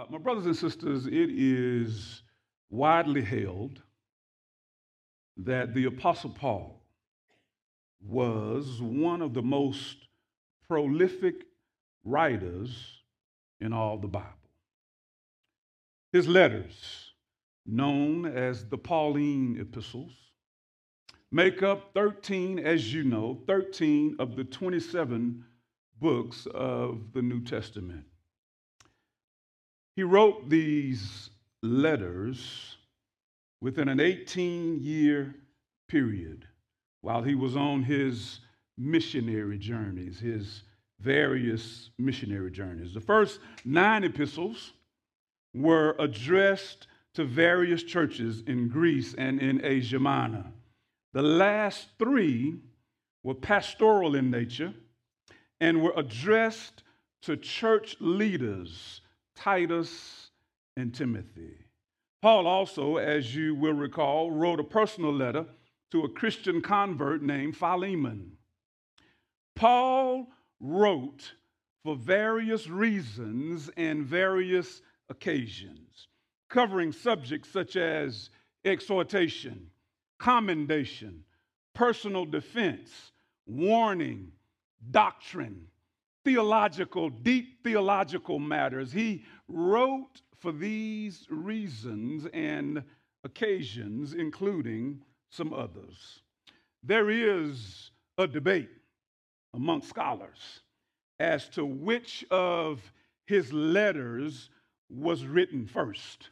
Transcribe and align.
Uh, 0.00 0.04
my 0.08 0.16
brothers 0.16 0.46
and 0.46 0.56
sisters, 0.56 1.06
it 1.06 1.12
is 1.12 2.22
widely 2.70 3.20
held 3.20 3.82
that 5.36 5.74
the 5.74 5.84
Apostle 5.84 6.30
Paul 6.30 6.80
was 8.00 8.80
one 8.80 9.20
of 9.20 9.34
the 9.34 9.42
most 9.42 10.08
prolific 10.66 11.34
writers 12.02 13.02
in 13.60 13.74
all 13.74 13.98
the 13.98 14.08
Bible. 14.08 14.26
His 16.14 16.26
letters, 16.26 17.12
known 17.66 18.24
as 18.24 18.64
the 18.70 18.78
Pauline 18.78 19.58
epistles, 19.60 20.12
make 21.30 21.62
up 21.62 21.90
13, 21.92 22.58
as 22.58 22.94
you 22.94 23.04
know, 23.04 23.42
13 23.46 24.16
of 24.18 24.34
the 24.34 24.44
27 24.44 25.44
books 26.00 26.46
of 26.54 27.12
the 27.12 27.20
New 27.20 27.42
Testament. 27.42 28.06
He 29.96 30.02
wrote 30.02 30.48
these 30.48 31.30
letters 31.62 32.76
within 33.60 33.88
an 33.88 34.00
18 34.00 34.80
year 34.80 35.34
period 35.88 36.46
while 37.02 37.22
he 37.22 37.34
was 37.34 37.56
on 37.56 37.82
his 37.82 38.40
missionary 38.78 39.58
journeys, 39.58 40.18
his 40.18 40.62
various 41.00 41.90
missionary 41.98 42.50
journeys. 42.50 42.94
The 42.94 43.00
first 43.00 43.40
nine 43.64 44.04
epistles 44.04 44.72
were 45.54 45.96
addressed 45.98 46.86
to 47.14 47.24
various 47.24 47.82
churches 47.82 48.42
in 48.46 48.68
Greece 48.68 49.14
and 49.14 49.40
in 49.40 49.64
Asia 49.64 49.98
Minor. 49.98 50.44
The 51.12 51.22
last 51.22 51.88
three 51.98 52.56
were 53.22 53.34
pastoral 53.34 54.14
in 54.14 54.30
nature 54.30 54.72
and 55.60 55.82
were 55.82 55.94
addressed 55.96 56.82
to 57.22 57.36
church 57.36 57.96
leaders, 58.00 59.00
Titus 59.34 60.30
and 60.76 60.94
Timothy. 60.94 61.54
Paul 62.22 62.46
also, 62.46 62.96
as 62.96 63.34
you 63.34 63.54
will 63.54 63.72
recall, 63.72 64.30
wrote 64.30 64.60
a 64.60 64.64
personal 64.64 65.12
letter 65.12 65.46
to 65.90 66.02
a 66.02 66.08
Christian 66.08 66.60
convert 66.60 67.22
named 67.22 67.56
Philemon. 67.56 68.32
Paul 69.56 70.28
wrote 70.60 71.32
for 71.82 71.96
various 71.96 72.68
reasons 72.68 73.70
and 73.76 74.04
various 74.04 74.82
occasions, 75.08 76.08
covering 76.48 76.92
subjects 76.92 77.50
such 77.50 77.76
as 77.76 78.30
exhortation, 78.64 79.70
commendation, 80.18 81.24
personal 81.74 82.26
defense, 82.26 83.12
warning, 83.46 84.30
doctrine, 84.90 85.66
theological, 86.24 87.10
deep 87.10 87.62
theological 87.62 88.38
matters. 88.38 88.92
He 88.92 89.24
wrote 89.48 90.22
for 90.38 90.52
these 90.52 91.26
reasons 91.30 92.26
and 92.32 92.82
occasions, 93.24 94.14
including 94.14 95.00
some 95.30 95.52
others. 95.52 96.22
There 96.82 97.10
is 97.10 97.90
a 98.18 98.26
debate 98.26 98.70
among 99.54 99.82
scholars 99.82 100.60
as 101.18 101.48
to 101.50 101.64
which 101.64 102.24
of 102.30 102.80
his 103.26 103.52
letters 103.52 104.48
was 104.88 105.24
written 105.24 105.66
first. 105.66 106.30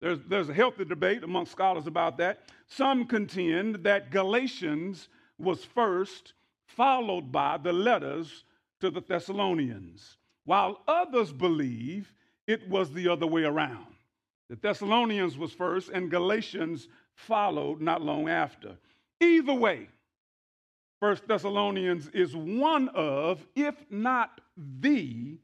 There's, 0.00 0.18
there's 0.28 0.48
a 0.48 0.54
healthy 0.54 0.84
debate 0.84 1.24
among 1.24 1.46
scholars 1.46 1.86
about 1.86 2.18
that. 2.18 2.44
Some 2.66 3.06
contend 3.06 3.76
that 3.76 4.10
Galatians 4.10 5.08
was 5.38 5.64
first, 5.64 6.34
followed 6.66 7.32
by 7.32 7.58
the 7.58 7.72
letters 7.72 8.44
to 8.80 8.90
the 8.90 9.02
Thessalonians, 9.02 10.18
while 10.44 10.82
others 10.88 11.32
believe 11.32 12.12
it 12.46 12.68
was 12.68 12.92
the 12.92 13.08
other 13.08 13.26
way 13.26 13.44
around. 13.44 13.86
The 14.48 14.56
Thessalonians 14.56 15.38
was 15.38 15.52
first, 15.52 15.90
and 15.90 16.10
Galatians 16.10 16.88
followed 17.14 17.80
not 17.80 18.02
long 18.02 18.28
after. 18.28 18.76
Either 19.20 19.54
way, 19.54 19.88
First 21.00 21.26
Thessalonians 21.26 22.08
is 22.08 22.36
one 22.36 22.88
of, 22.90 23.46
if 23.56 23.74
not 23.90 24.42
the 24.56 25.38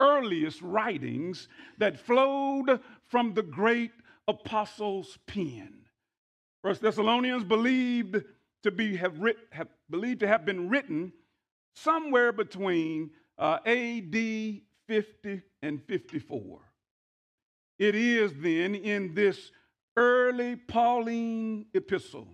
earliest 0.00 0.62
writings 0.62 1.48
that 1.78 2.00
flowed 2.00 2.80
from 3.06 3.34
the 3.34 3.42
great 3.42 3.92
apostle's 4.26 5.18
pen. 5.26 5.74
First 6.62 6.80
Thessalonians 6.80 7.44
believed 7.44 8.24
to 8.62 8.70
be 8.70 8.96
have, 8.96 9.18
writ, 9.20 9.36
have 9.50 9.68
believed 9.90 10.20
to 10.20 10.28
have 10.28 10.46
been 10.46 10.70
written 10.70 11.12
somewhere 11.74 12.32
between 12.32 13.10
uh, 13.38 13.58
AD 13.66 14.14
50 14.86 15.42
and 15.62 15.82
54. 15.86 16.60
It 17.78 17.94
is 17.94 18.32
then 18.38 18.74
in 18.74 19.14
this 19.14 19.50
early 19.96 20.56
Pauline 20.56 21.66
epistle 21.74 22.28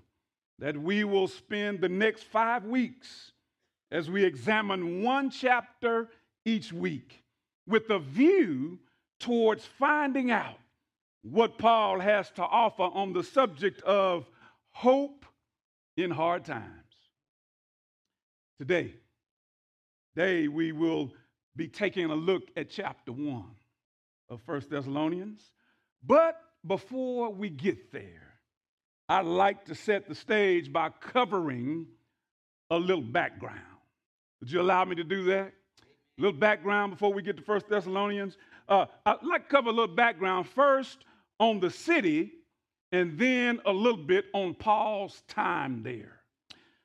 that 0.59 0.77
we 0.77 1.05
will 1.05 1.29
spend 1.29 1.81
the 1.81 1.89
next 1.89 2.25
five 2.25 2.65
weeks 2.65 3.33
as 3.91 4.11
we 4.11 4.25
examine 4.25 5.03
one 5.03 5.31
chapter 5.31 6.09
each 6.45 6.73
week 6.73 7.23
with 7.67 7.89
a 7.91 7.99
view 7.99 8.79
towards 9.19 9.65
finding 9.65 10.31
out 10.31 10.59
what 11.23 11.59
Paul 11.59 12.01
has 12.01 12.31
to 12.33 12.43
offer 12.43 12.83
on 12.83 13.13
the 13.13 13.23
subject 13.23 13.83
of 13.83 14.29
hope 14.71 15.25
in 15.97 16.11
hard 16.11 16.45
times. 16.45 16.67
Today, 18.59 18.95
today 20.15 20.49
we 20.49 20.73
will 20.73 21.13
be 21.57 21.69
taking 21.69 22.07
a 22.07 22.15
look 22.15 22.43
at 22.57 22.71
chapter 22.71 23.13
1 23.13 23.45
of 24.29 24.41
First 24.43 24.71
Thessalonians. 24.71 25.51
But 26.05 26.41
before 26.67 27.33
we 27.33 27.51
get 27.51 27.93
there, 27.93 28.35
I'd 29.09 29.27
like 29.27 29.65
to 29.67 29.75
set 29.75 30.09
the 30.09 30.15
stage 30.15 30.73
by 30.73 30.89
covering 30.89 31.87
a 32.71 32.77
little 32.79 33.03
background. 33.03 33.61
Would 34.41 34.51
you 34.51 34.61
allow 34.61 34.85
me 34.85 34.97
to 34.97 35.05
do 35.05 35.25
that? 35.25 35.53
A 36.19 36.23
little 36.23 36.39
background 36.39 36.93
before 36.93 37.13
we 37.13 37.23
get 37.23 37.37
to 37.37 37.43
First 37.43 37.69
Thessalonians. 37.69 38.37
Uh, 38.69 38.87
I'd 39.05 39.23
like 39.23 39.49
to 39.49 39.55
cover 39.55 39.71
a 39.71 39.73
little 39.73 39.95
background 39.95 40.49
first 40.49 41.05
on 41.39 41.61
the 41.61 41.71
city 41.71 42.33
and 42.93 43.19
then 43.19 43.61
a 43.67 43.73
little 43.73 44.03
bit 44.03 44.27
on 44.33 44.55
Paul's 44.55 45.23
time 45.29 45.83
there. 45.83 46.21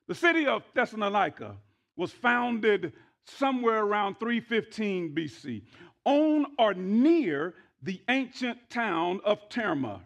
The 0.07 0.15
city 0.15 0.45
of 0.45 0.63
Thessalonica 0.75 1.55
was 1.95 2.11
founded 2.11 2.93
somewhere 3.25 3.83
around 3.83 4.19
315 4.19 5.15
BC 5.15 5.63
on 6.05 6.45
or 6.57 6.73
near 6.73 7.53
the 7.81 8.01
ancient 8.09 8.69
town 8.69 9.19
of 9.23 9.49
Therma. 9.49 10.01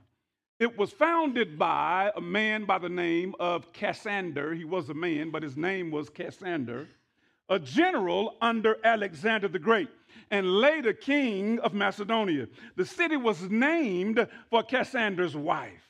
It 0.60 0.78
was 0.78 0.92
founded 0.92 1.58
by 1.58 2.12
a 2.16 2.22
man 2.22 2.66
by 2.66 2.80
the 2.80 2.90
name 2.90 3.34
of 3.40 3.72
Cassander. 3.72 4.54
He 4.54 4.66
was 4.66 4.90
a 4.90 4.94
man, 4.94 5.30
but 5.30 5.44
his 5.44 5.56
name 5.56 5.90
was 5.90 6.10
Cassander, 6.10 6.88
a 7.48 7.60
general 7.60 8.36
under 8.42 8.78
Alexander 8.84 9.48
the 9.48 9.60
Great 9.60 9.90
and 10.32 10.60
later 10.60 10.92
king 10.92 11.60
of 11.60 11.74
Macedonia. 11.74 12.48
The 12.76 12.86
city 12.86 13.16
was 13.16 13.42
named 13.50 14.28
for 14.50 14.64
Cassander's 14.64 15.36
wife. 15.36 15.90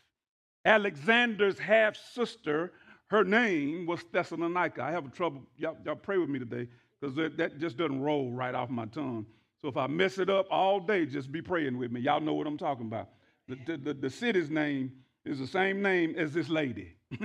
Alexander's 0.65 1.57
half 1.57 1.95
sister, 1.95 2.71
her 3.07 3.23
name 3.23 3.87
was 3.87 4.03
Thessalonica. 4.11 4.83
I 4.83 4.91
have 4.91 5.07
a 5.07 5.09
trouble, 5.09 5.41
y'all, 5.57 5.77
y'all 5.83 5.95
pray 5.95 6.19
with 6.19 6.29
me 6.29 6.37
today 6.37 6.67
because 6.99 7.15
that, 7.15 7.59
just 7.59 7.77
doesn't 7.77 8.01
roll 8.01 8.31
right 8.31 8.53
off 8.53 8.69
my 8.69 8.85
tongue. 8.85 9.25
So 9.61 9.69
if 9.69 9.77
I 9.77 9.87
mess 9.87 10.17
it 10.17 10.29
up 10.29 10.47
all 10.49 10.79
day, 10.79 11.05
just 11.05 11.31
be 11.31 11.41
praying 11.41 11.77
with 11.77 11.91
me. 11.91 12.01
Y'all 12.01 12.21
know 12.21 12.33
what 12.33 12.47
I'm 12.47 12.57
talking 12.57 12.85
about. 12.85 13.09
The, 13.47 13.77
the, 13.77 13.93
the 13.93 14.09
city's 14.09 14.49
name 14.49 14.91
is 15.25 15.39
the 15.39 15.47
same 15.47 15.81
name 15.81 16.15
as 16.17 16.33
this 16.33 16.49
lady. 16.49 16.93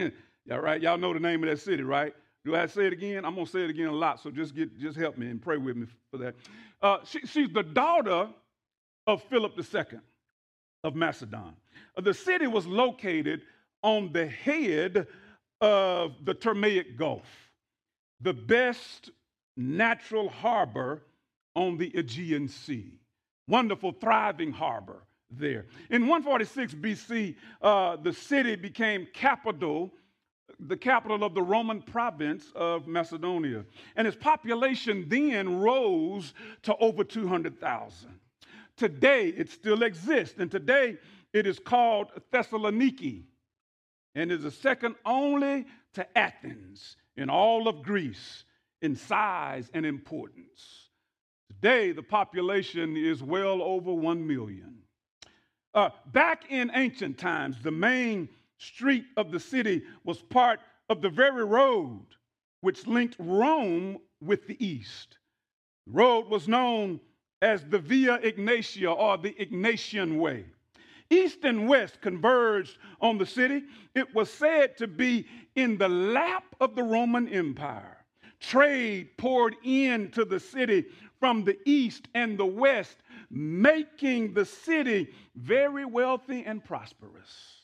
y'all 0.44 0.58
right? 0.58 0.80
Y'all 0.80 0.98
know 0.98 1.12
the 1.12 1.20
name 1.20 1.42
of 1.44 1.50
that 1.50 1.60
city, 1.60 1.82
right? 1.82 2.14
Do 2.44 2.56
I 2.56 2.66
say 2.66 2.86
it 2.86 2.92
again? 2.92 3.24
I'm 3.24 3.34
gonna 3.34 3.46
say 3.46 3.64
it 3.64 3.70
again 3.70 3.86
a 3.86 3.92
lot, 3.92 4.20
so 4.20 4.30
just 4.30 4.54
get 4.54 4.78
just 4.78 4.98
help 4.98 5.16
me 5.16 5.28
and 5.28 5.40
pray 5.40 5.56
with 5.56 5.76
me 5.76 5.86
for 6.10 6.18
that. 6.18 6.34
Uh, 6.82 6.98
she, 7.04 7.20
she's 7.20 7.48
the 7.50 7.62
daughter 7.62 8.28
of 9.06 9.22
Philip 9.24 9.52
II 9.58 10.00
of 10.82 10.94
Macedon. 10.94 11.54
Uh, 11.96 12.00
the 12.00 12.12
city 12.12 12.46
was 12.46 12.66
located 12.66 13.42
on 13.82 14.12
the 14.12 14.26
head 14.26 15.06
of 15.60 16.12
the 16.24 16.34
Thermaic 16.34 16.96
Gulf, 16.96 17.26
the 18.20 18.34
best 18.34 19.10
natural 19.56 20.28
harbor 20.28 21.02
on 21.54 21.76
the 21.76 21.92
Aegean 21.96 22.48
Sea. 22.48 22.98
Wonderful, 23.48 23.92
thriving 23.92 24.52
harbor 24.52 25.02
there. 25.30 25.66
In 25.90 26.06
146 26.06 26.74
BC, 26.74 27.36
uh, 27.62 27.96
the 27.96 28.12
city 28.12 28.56
became 28.56 29.06
capital, 29.12 29.92
the 30.58 30.76
capital 30.76 31.24
of 31.24 31.34
the 31.34 31.42
Roman 31.42 31.82
province 31.82 32.50
of 32.54 32.86
Macedonia. 32.86 33.64
And 33.96 34.06
its 34.06 34.16
population 34.16 35.06
then 35.08 35.60
rose 35.60 36.32
to 36.62 36.76
over 36.76 37.04
200,000. 37.04 38.08
Today, 38.76 39.28
it 39.28 39.50
still 39.50 39.82
exists, 39.84 40.38
and 40.38 40.50
today 40.50 40.96
it 41.32 41.46
is 41.46 41.58
called 41.58 42.08
Thessaloniki, 42.32 43.24
and 44.14 44.32
is 44.32 44.42
the 44.42 44.50
second 44.50 44.96
only 45.04 45.66
to 45.92 46.18
Athens 46.18 46.96
in 47.16 47.30
all 47.30 47.68
of 47.68 47.82
Greece 47.82 48.44
in 48.84 48.94
size 48.94 49.70
and 49.72 49.86
importance. 49.86 50.90
Today, 51.48 51.90
the 51.90 52.02
population 52.02 52.98
is 52.98 53.22
well 53.22 53.62
over 53.62 53.94
1 53.94 54.26
million. 54.26 54.76
Uh, 55.72 55.88
back 56.12 56.44
in 56.50 56.70
ancient 56.74 57.16
times, 57.16 57.56
the 57.62 57.70
main 57.70 58.28
street 58.58 59.06
of 59.16 59.32
the 59.32 59.40
city 59.40 59.82
was 60.04 60.20
part 60.20 60.60
of 60.90 61.00
the 61.00 61.08
very 61.08 61.46
road 61.46 62.04
which 62.60 62.86
linked 62.86 63.16
Rome 63.18 63.96
with 64.20 64.46
the 64.46 64.62
east. 64.64 65.16
The 65.86 65.94
road 65.94 66.28
was 66.28 66.46
known 66.46 67.00
as 67.40 67.64
the 67.64 67.78
Via 67.78 68.18
Egnatia 68.18 68.94
or 68.94 69.16
the 69.16 69.32
Ignatian 69.32 70.18
Way. 70.18 70.44
East 71.08 71.38
and 71.44 71.66
west 71.66 72.02
converged 72.02 72.76
on 73.00 73.16
the 73.16 73.26
city. 73.26 73.64
It 73.94 74.14
was 74.14 74.30
said 74.30 74.76
to 74.76 74.86
be 74.86 75.26
in 75.56 75.78
the 75.78 75.88
lap 75.88 76.44
of 76.60 76.74
the 76.74 76.82
Roman 76.82 77.28
Empire. 77.28 77.93
Trade 78.48 79.16
poured 79.16 79.56
into 79.64 80.24
the 80.24 80.40
city 80.40 80.84
from 81.18 81.44
the 81.44 81.58
east 81.64 82.08
and 82.14 82.36
the 82.36 82.46
west, 82.46 82.98
making 83.30 84.34
the 84.34 84.44
city 84.44 85.08
very 85.34 85.84
wealthy 85.84 86.44
and 86.44 86.62
prosperous. 86.62 87.62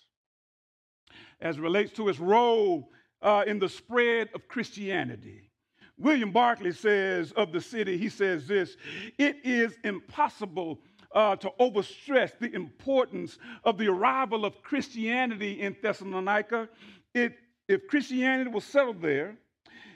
As 1.41 1.59
relates 1.59 1.93
to 1.93 2.09
its 2.09 2.19
role 2.19 2.91
uh, 3.23 3.45
in 3.47 3.59
the 3.59 3.69
spread 3.69 4.31
of 4.35 4.49
Christianity, 4.49 5.51
William 5.99 6.33
Barclay 6.33 6.73
says 6.73 7.33
of 7.33 7.53
the 7.53 7.61
city, 7.61 7.99
he 7.99 8.09
says 8.09 8.47
this 8.47 8.77
it 9.19 9.37
is 9.45 9.77
impossible 9.85 10.81
uh, 11.15 11.37
to 11.37 11.51
overstress 11.61 12.39
the 12.39 12.53
importance 12.55 13.39
of 13.65 13.77
the 13.77 13.89
arrival 13.89 14.45
of 14.47 14.63
Christianity 14.63 15.61
in 15.61 15.77
Thessalonica. 15.83 16.69
It, 17.15 17.35
if 17.69 17.87
Christianity 17.87 18.51
was 18.51 18.65
settled 18.65 19.03
there, 19.03 19.37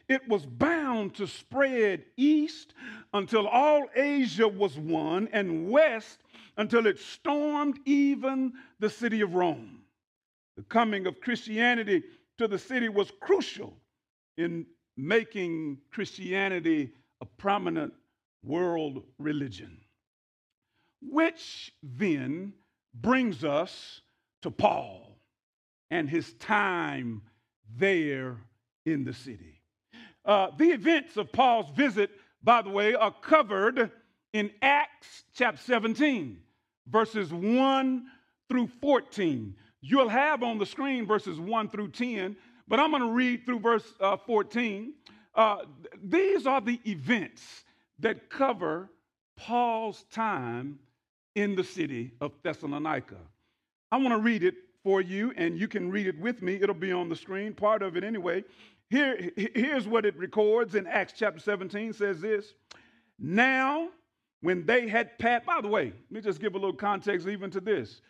it 0.08 0.26
was 0.28 0.44
bound 0.44 1.14
to 1.14 1.26
spread 1.26 2.04
east 2.16 2.74
until 3.12 3.46
all 3.46 3.86
Asia 3.94 4.46
was 4.46 4.76
one, 4.76 5.28
and 5.32 5.70
west 5.70 6.20
until 6.56 6.86
it 6.86 6.98
stormed 6.98 7.78
even 7.84 8.52
the 8.80 8.90
city 8.90 9.20
of 9.20 9.34
Rome. 9.34 9.80
The 10.56 10.62
coming 10.64 11.06
of 11.06 11.20
Christianity 11.20 12.02
to 12.38 12.46
the 12.46 12.58
city 12.58 12.88
was 12.88 13.10
crucial 13.20 13.76
in 14.36 14.66
making 14.96 15.78
Christianity 15.90 16.92
a 17.20 17.24
prominent 17.24 17.92
world 18.44 19.02
religion. 19.18 19.78
Which 21.00 21.72
then 21.82 22.52
brings 22.94 23.44
us 23.44 24.00
to 24.42 24.50
Paul 24.50 25.18
and 25.90 26.08
his 26.08 26.32
time 26.34 27.22
there 27.76 28.36
in 28.86 29.04
the 29.04 29.12
city. 29.12 29.53
Uh, 30.24 30.48
the 30.56 30.70
events 30.70 31.16
of 31.16 31.30
Paul's 31.32 31.70
visit, 31.76 32.10
by 32.42 32.62
the 32.62 32.70
way, 32.70 32.94
are 32.94 33.14
covered 33.20 33.90
in 34.32 34.50
Acts 34.62 35.24
chapter 35.34 35.60
17, 35.62 36.38
verses 36.88 37.32
1 37.32 38.06
through 38.48 38.68
14. 38.80 39.54
You'll 39.80 40.08
have 40.08 40.42
on 40.42 40.58
the 40.58 40.66
screen 40.66 41.06
verses 41.06 41.38
1 41.38 41.68
through 41.68 41.90
10, 41.90 42.36
but 42.66 42.80
I'm 42.80 42.90
going 42.90 43.02
to 43.02 43.12
read 43.12 43.44
through 43.44 43.60
verse 43.60 43.84
uh, 44.00 44.16
14. 44.16 44.94
Uh, 45.34 45.56
these 46.02 46.46
are 46.46 46.60
the 46.60 46.80
events 46.86 47.42
that 47.98 48.30
cover 48.30 48.88
Paul's 49.36 50.04
time 50.10 50.78
in 51.34 51.54
the 51.54 51.64
city 51.64 52.12
of 52.20 52.32
Thessalonica. 52.42 53.18
I 53.92 53.98
want 53.98 54.10
to 54.10 54.18
read 54.18 54.42
it 54.42 54.54
for 54.82 55.00
you, 55.00 55.32
and 55.36 55.58
you 55.58 55.68
can 55.68 55.90
read 55.90 56.06
it 56.06 56.18
with 56.18 56.42
me. 56.42 56.58
It'll 56.60 56.74
be 56.74 56.92
on 56.92 57.08
the 57.08 57.16
screen, 57.16 57.54
part 57.54 57.82
of 57.82 57.96
it 57.96 58.04
anyway. 58.04 58.44
Here, 58.94 59.32
here's 59.36 59.88
what 59.88 60.06
it 60.06 60.16
records 60.16 60.76
in 60.76 60.86
Acts 60.86 61.14
chapter 61.16 61.40
17 61.40 61.94
says 61.94 62.20
this. 62.20 62.54
Now, 63.18 63.88
when 64.40 64.64
they 64.66 64.86
had 64.86 65.18
passed, 65.18 65.44
by 65.44 65.60
the 65.60 65.66
way, 65.66 65.86
let 65.86 66.12
me 66.12 66.20
just 66.20 66.40
give 66.40 66.54
a 66.54 66.58
little 66.58 66.76
context 66.76 67.26
even 67.26 67.50
to 67.50 67.60
this. 67.60 68.00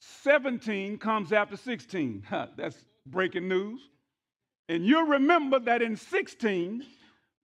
17 0.00 0.98
comes 0.98 1.32
after 1.32 1.56
16. 1.56 2.26
That's 2.58 2.84
breaking 3.06 3.48
news. 3.48 3.80
And 4.68 4.84
you'll 4.84 5.06
remember 5.06 5.58
that 5.58 5.80
in 5.80 5.96
16, 5.96 6.84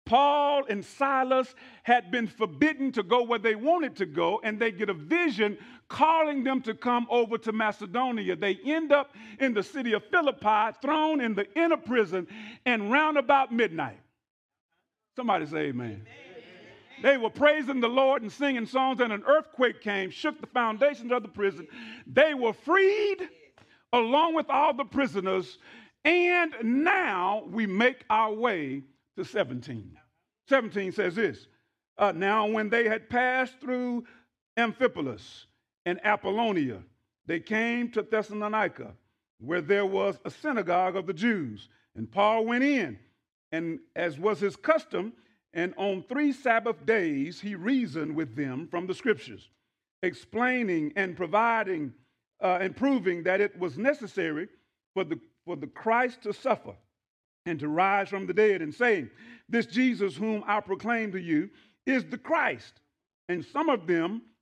Paul 0.05 0.64
and 0.69 0.84
Silas 0.84 1.55
had 1.82 2.11
been 2.11 2.26
forbidden 2.26 2.93
to 2.93 3.02
go 3.02 3.22
where 3.22 3.38
they 3.38 3.55
wanted 3.55 3.96
to 3.96 4.06
go, 4.06 4.38
and 4.44 4.61
they 4.61 4.70
get 4.70 4.90
a 4.90 4.94
vision 4.94 5.56
calling 5.88 6.44
them 6.44 6.61
to 6.62 6.75
come 6.75 7.06
over 7.11 7.38
to 7.38 7.53
Macedonia. 7.53 8.37
They 8.37 8.59
end 8.65 8.93
up 8.93 9.15
in 9.38 9.55
the 9.55 9.62
city 9.62 9.93
of 9.93 10.05
Philippi, 10.06 10.77
thrown 10.83 11.21
in 11.21 11.35
the 11.35 11.47
inner 11.55 11.77
prison, 11.77 12.27
and 12.65 12.91
round 12.91 13.19
about 13.19 13.53
midnight. 13.53 14.00
Somebody 15.15 15.47
say 15.47 15.67
amen. 15.67 15.87
amen. 15.87 16.06
They 17.03 17.17
were 17.17 17.31
praising 17.31 17.81
the 17.81 17.88
Lord 17.88 18.23
and 18.23 18.33
singing 18.33 18.67
songs, 18.67 19.00
and 19.00 19.12
an 19.12 19.23
earthquake 19.27 19.81
came, 19.81 20.11
shook 20.11 20.41
the 20.41 20.47
foundations 20.47 21.12
of 21.12 21.23
the 21.23 21.29
prison. 21.29 21.67
They 22.06 22.35
were 22.35 22.53
freed 22.53 23.29
along 23.93 24.35
with 24.35 24.49
all 24.50 24.75
the 24.75 24.85
prisoners, 24.85 25.59
and 26.05 26.55
now 26.62 27.44
we 27.49 27.67
make 27.67 28.05
our 28.11 28.32
way 28.32 28.82
to 29.17 29.25
17. 29.25 29.97
17 30.49 30.93
says 30.93 31.15
this 31.15 31.47
uh, 31.99 32.12
Now, 32.12 32.47
when 32.47 32.71
they 32.71 32.89
had 32.89 33.09
passed 33.11 33.61
through 33.61 34.05
Amphipolis 34.56 35.47
and 35.87 36.05
Apollonia, 36.05 36.83
they 37.27 37.41
came 37.41 37.91
to 37.93 38.03
Thessalonica, 38.03 38.93
where 39.38 39.61
there 39.61 39.87
was 39.87 40.19
a 40.25 40.31
synagogue 40.31 40.97
of 40.97 41.06
the 41.06 41.15
Jews. 41.15 41.69
And 41.94 42.11
Paul 42.11 42.44
went 42.44 42.65
in, 42.65 42.99
and 43.53 43.79
as 43.94 44.19
was 44.19 44.41
his 44.41 44.56
custom, 44.56 45.12
and 45.55 45.73
on 45.79 46.03
three 46.03 46.33
Sabbath 46.33 46.85
days 46.85 47.41
he 47.41 47.55
reasoned 47.55 48.15
with 48.15 48.37
them 48.37 48.69
from 48.69 48.87
the 48.87 48.94
scriptures, 48.94 49.49
explaining 50.03 50.93
and 50.97 51.17
providing 51.17 51.94
uh, 52.43 52.59
and 52.61 52.77
proving 52.77 53.23
that 53.23 53.41
it 53.41 53.59
was 53.59 53.79
necessary 53.79 54.49
for 54.93 55.05
the, 55.05 55.19
for 55.47 55.56
the 55.56 55.67
Christ 55.67 56.23
to 56.25 56.35
suffer 56.35 56.75
and 57.47 57.59
to 57.61 57.69
rise 57.69 58.09
from 58.09 58.27
the 58.27 58.35
dead, 58.35 58.61
and 58.61 58.75
saying, 58.75 59.09
This 59.49 59.67
Jesus 59.67 60.17
whom 60.17 60.43
I 60.47 60.61
proclaim 60.61 61.12
to 61.12 61.21
you 61.21 61.49
is 61.87 62.05
the 62.05 62.19
Christ. 62.19 62.81
And 63.29 63.44
some 63.44 63.71
of 63.71 63.87
them 63.87 64.23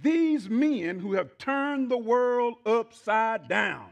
These 0.00 0.48
men 0.48 0.98
who 0.98 1.12
have 1.14 1.36
turned 1.38 1.90
the 1.90 1.98
world 1.98 2.54
upside 2.64 3.48
down 3.48 3.90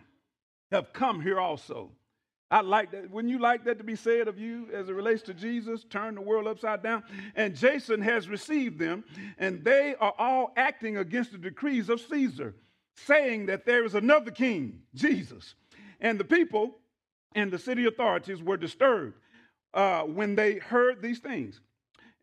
have 0.70 0.92
come 0.92 1.20
here 1.20 1.38
also. 1.38 1.90
I 2.50 2.62
like 2.62 2.90
that. 2.90 3.10
Wouldn't 3.10 3.30
you 3.30 3.38
like 3.38 3.64
that 3.64 3.78
to 3.78 3.84
be 3.84 3.94
said 3.94 4.26
of 4.26 4.38
you 4.38 4.68
as 4.72 4.88
it 4.88 4.94
relates 4.94 5.22
to 5.22 5.34
Jesus? 5.34 5.84
Turn 5.84 6.16
the 6.16 6.20
world 6.20 6.48
upside 6.48 6.82
down. 6.82 7.04
And 7.36 7.54
Jason 7.54 8.00
has 8.00 8.28
received 8.28 8.78
them, 8.78 9.04
and 9.38 9.62
they 9.62 9.94
are 10.00 10.14
all 10.18 10.52
acting 10.56 10.96
against 10.96 11.30
the 11.30 11.38
decrees 11.38 11.88
of 11.88 12.00
Caesar, 12.00 12.54
saying 12.96 13.46
that 13.46 13.66
there 13.66 13.84
is 13.84 13.94
another 13.94 14.32
king, 14.32 14.80
Jesus. 14.94 15.54
And 16.00 16.18
the 16.18 16.24
people 16.24 16.78
and 17.36 17.52
the 17.52 17.58
city 17.58 17.86
authorities 17.86 18.42
were 18.42 18.56
disturbed 18.56 19.14
uh, 19.74 20.02
when 20.02 20.34
they 20.34 20.54
heard 20.54 21.00
these 21.00 21.20
things. 21.20 21.60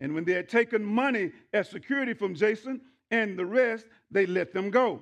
And 0.01 0.13
when 0.13 0.25
they 0.25 0.33
had 0.33 0.49
taken 0.49 0.83
money 0.83 1.31
as 1.53 1.69
security 1.69 2.13
from 2.13 2.35
Jason 2.35 2.81
and 3.11 3.37
the 3.37 3.45
rest, 3.45 3.85
they 4.11 4.25
let 4.25 4.53
them 4.53 4.69
go. 4.69 5.01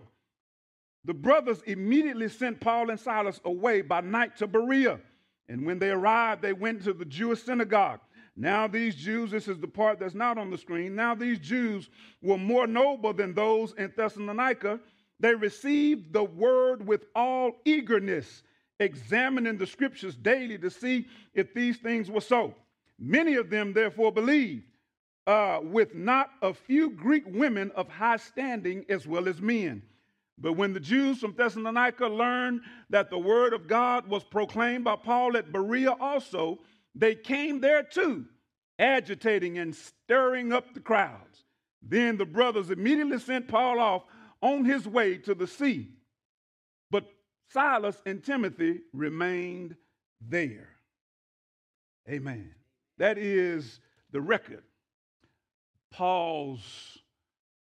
The 1.05 1.13
brothers 1.13 1.62
immediately 1.65 2.29
sent 2.29 2.59
Paul 2.59 2.89
and 2.89 3.00
Silas 3.00 3.39
away 3.45 3.81
by 3.81 4.01
night 4.01 4.38
to 4.38 4.47
Berea. 4.47 5.00
And 5.47 5.65
when 5.65 5.77
they 5.77 5.91
arrived, 5.91 6.41
they 6.41 6.53
went 6.53 6.83
to 6.83 6.93
the 6.93 7.05
Jewish 7.05 7.43
synagogue. 7.43 8.00
Now, 8.35 8.67
these 8.67 8.95
Jews, 8.95 9.31
this 9.31 9.47
is 9.47 9.59
the 9.59 9.67
part 9.67 10.00
that's 10.00 10.15
not 10.15 10.38
on 10.38 10.50
the 10.50 10.57
screen. 10.57 10.95
Now, 10.95 11.15
these 11.15 11.39
Jews 11.39 11.89
were 12.21 12.38
more 12.38 12.67
noble 12.67 13.13
than 13.13 13.33
those 13.33 13.74
in 13.77 13.93
Thessalonica. 13.95 14.79
They 15.19 15.35
received 15.35 16.12
the 16.12 16.24
word 16.24 16.85
with 16.85 17.05
all 17.15 17.53
eagerness 17.63 18.43
examining 18.79 19.57
the 19.57 19.67
scriptures 19.67 20.15
daily 20.15 20.57
to 20.57 20.69
see 20.69 21.07
if 21.33 21.53
these 21.53 21.77
things 21.77 22.12
were 22.12 22.19
so. 22.19 22.55
Many 23.00 23.35
of 23.35 23.50
them, 23.50 23.71
therefore, 23.71 24.12
believed, 24.12 24.65
uh, 25.27 25.60
with 25.63 25.96
not 25.96 26.29
a 26.41 26.53
few 26.53 26.91
Greek 26.91 27.24
women 27.27 27.72
of 27.72 27.89
high 27.89 28.17
standing 28.17 28.86
as 28.89 29.08
well 29.08 29.27
as 29.27 29.41
men. 29.41 29.82
But 30.38 30.53
when 30.53 30.74
the 30.74 30.79
Jews 30.79 31.20
from 31.20 31.34
Thessalonica 31.34 32.08
learned 32.08 32.62
that 32.89 33.10
the 33.10 33.17
word 33.17 33.53
of 33.53 33.67
God 33.67 34.08
was 34.08 34.24
proclaimed 34.24 34.84
by 34.84 34.98
Paul 34.98 35.38
at 35.38 35.51
Berea 35.51 35.91
also, 35.91 36.60
they 36.94 37.15
came 37.15 37.62
there 37.62 37.84
too, 37.84 38.25
agitating 38.77 39.58
and 39.58 39.75
stirring 39.75 40.51
up 40.51 40.74
the 40.74 40.82
crowds. 40.82 41.46
Then 41.82 42.17
the 42.17 42.25
brothers 42.25 42.70
immediately 42.70 43.20
sent 43.20 43.48
Paul 43.48 43.79
off 43.79 44.03
on 44.41 44.65
his 44.65 44.88
way 44.88 45.17
to 45.20 45.34
the 45.34 45.48
sea. 45.48 45.89
But 46.91 47.05
Silas 47.51 48.01
and 48.05 48.24
Timothy 48.24 48.82
remained 48.91 49.75
there. 50.20 50.70
Amen. 52.10 52.53
That 52.98 53.17
is 53.17 53.79
the 54.12 54.22
record. 54.22 54.63
Paul's 55.92 56.98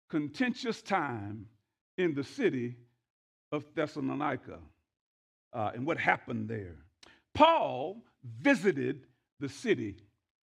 contentious 0.10 0.82
time 0.82 1.48
in 1.98 2.13
the 2.13 2.24
city 2.24 2.75
of 3.51 3.65
Thessalonica 3.75 4.60
uh, 5.53 5.72
and 5.74 5.86
what 5.86 5.98
happened 5.98 6.50
there. 6.50 6.77
Paul 7.34 8.03
visited 8.41 9.05
the 9.39 9.50
city. 9.50 9.96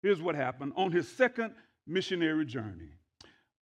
Here's 0.02 0.22
what 0.22 0.34
happened 0.34 0.72
on 0.76 0.92
his 0.92 1.08
second 1.08 1.52
missionary 1.86 2.44
journey, 2.44 2.90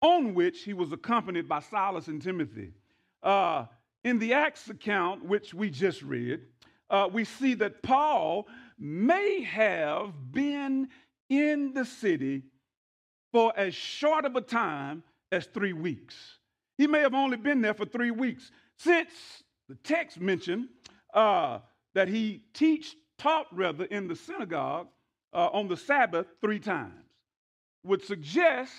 on 0.02 0.34
which 0.34 0.64
he 0.64 0.74
was 0.74 0.92
accompanied 0.92 1.48
by 1.48 1.60
Silas 1.60 2.08
and 2.08 2.22
Timothy. 2.22 2.74
Uh, 3.22 3.66
in 4.04 4.20
the 4.20 4.34
Acts 4.34 4.70
account, 4.70 5.24
which 5.24 5.54
we 5.54 5.70
just 5.70 6.02
read, 6.02 6.42
uh, 6.90 7.08
we 7.12 7.24
see 7.24 7.54
that 7.56 7.82
Paul 7.82 8.48
may 8.78 9.42
have 9.44 10.32
been 10.32 10.90
in 11.30 11.74
the 11.74 11.86
city 11.86 12.44
for 13.34 13.52
as 13.58 13.76
short 13.76 14.24
of 14.24 14.38
a 14.38 14.42
time 14.42 15.04
as 15.32 15.48
three 15.48 15.74
weeks. 15.74 16.16
He 16.78 16.88
may 16.88 17.00
have 17.00 17.14
only 17.14 17.36
been 17.36 17.62
there 17.62 17.74
for 17.74 17.86
three 17.86 18.12
weeks, 18.12 18.52
since 18.78 19.10
the 19.68 19.76
text 19.84 20.22
mentioned 20.22 20.70
uh, 21.14 21.60
that 21.96 22.08
he 22.08 22.44
teach, 22.54 22.96
taught 23.18 23.48
rather 23.52 23.86
in 23.86 24.08
the 24.08 24.16
synagogue 24.16 24.88
uh, 25.34 25.50
on 25.52 25.68
the 25.68 25.78
Sabbath 25.78 26.28
three 26.42 26.60
times, 26.60 26.94
would 27.84 28.04
suggest 28.04 28.72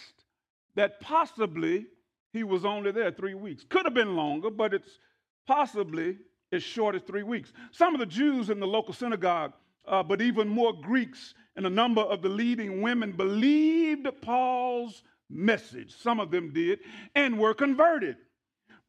that 0.77 1.01
possibly 1.01 1.87
he 2.33 2.45
was 2.45 2.65
only 2.65 2.91
there 2.93 3.11
three 3.11 3.35
weeks. 3.35 3.65
Could 3.69 3.85
have 3.85 3.95
been 3.95 4.17
longer, 4.17 4.51
but 4.51 4.73
it's 4.73 4.99
possibly 5.47 6.17
as 6.53 6.63
short 6.63 6.95
as 6.95 7.03
three 7.03 7.23
weeks. 7.23 7.53
Some 7.73 7.95
of 7.95 8.01
the 8.01 8.07
Jews 8.07 8.51
in 8.51 8.61
the 8.61 8.67
local 8.67 8.95
synagogue, 8.95 9.53
uh, 9.87 10.03
but 10.03 10.21
even 10.21 10.49
more 10.49 10.73
Greeks 10.73 11.35
and 11.57 11.67
a 11.67 11.71
number 11.71 12.01
of 12.01 12.23
the 12.23 12.29
leading 12.29 12.83
women 12.83 13.13
believed 13.13 14.09
Paul's 14.23 15.03
message. 15.31 15.95
Some 15.95 16.21
of 16.21 16.31
them 16.31 16.53
did 16.53 16.81
and 17.15 17.39
were 17.39 17.55
converted. 17.55 18.17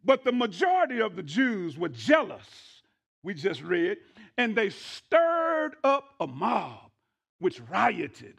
But 0.03 0.23
the 0.23 0.31
majority 0.31 1.01
of 1.01 1.15
the 1.15 1.23
Jews 1.23 1.77
were 1.77 1.89
jealous, 1.89 2.45
we 3.23 3.33
just 3.33 3.61
read, 3.63 3.97
and 4.37 4.55
they 4.55 4.69
stirred 4.69 5.75
up 5.83 6.13
a 6.19 6.27
mob 6.27 6.91
which 7.39 7.59
rioted. 7.69 8.35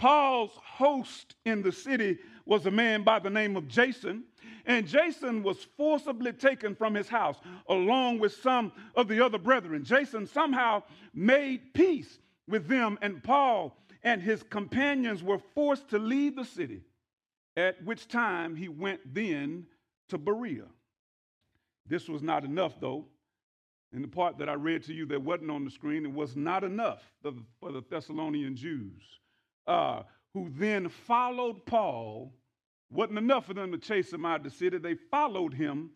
Paul's 0.00 0.58
host 0.64 1.34
in 1.44 1.60
the 1.60 1.70
city 1.70 2.18
was 2.46 2.64
a 2.64 2.70
man 2.70 3.02
by 3.02 3.18
the 3.18 3.28
name 3.28 3.54
of 3.54 3.68
Jason, 3.68 4.24
and 4.64 4.88
Jason 4.88 5.42
was 5.42 5.66
forcibly 5.76 6.32
taken 6.32 6.74
from 6.74 6.94
his 6.94 7.06
house 7.06 7.36
along 7.68 8.18
with 8.18 8.32
some 8.32 8.72
of 8.96 9.08
the 9.08 9.22
other 9.22 9.36
brethren. 9.36 9.84
Jason 9.84 10.26
somehow 10.26 10.82
made 11.12 11.74
peace 11.74 12.18
with 12.48 12.66
them, 12.66 12.98
and 13.02 13.22
Paul 13.22 13.76
and 14.02 14.22
his 14.22 14.42
companions 14.42 15.22
were 15.22 15.38
forced 15.54 15.90
to 15.90 15.98
leave 15.98 16.34
the 16.34 16.46
city, 16.46 16.80
at 17.58 17.84
which 17.84 18.08
time 18.08 18.56
he 18.56 18.68
went 18.68 19.00
then 19.14 19.66
to 20.08 20.16
Berea. 20.16 20.64
This 21.86 22.08
was 22.08 22.22
not 22.22 22.46
enough, 22.46 22.80
though. 22.80 23.04
In 23.92 24.00
the 24.00 24.08
part 24.08 24.38
that 24.38 24.48
I 24.48 24.54
read 24.54 24.82
to 24.84 24.94
you 24.94 25.04
that 25.06 25.20
wasn't 25.20 25.50
on 25.50 25.66
the 25.66 25.70
screen, 25.70 26.06
it 26.06 26.12
was 26.12 26.36
not 26.36 26.64
enough 26.64 27.02
for 27.22 27.70
the 27.70 27.82
Thessalonian 27.90 28.56
Jews, 28.56 29.02
uh, 29.66 30.02
who 30.34 30.50
then 30.56 30.88
followed 30.88 31.64
Paul. 31.66 32.32
Wasn't 32.90 33.18
enough 33.18 33.46
for 33.46 33.54
them 33.54 33.72
to 33.72 33.78
chase 33.78 34.12
him 34.12 34.24
out 34.24 34.38
of 34.38 34.44
the 34.44 34.50
city. 34.50 34.78
They 34.78 34.94
followed 34.94 35.54
him 35.54 35.90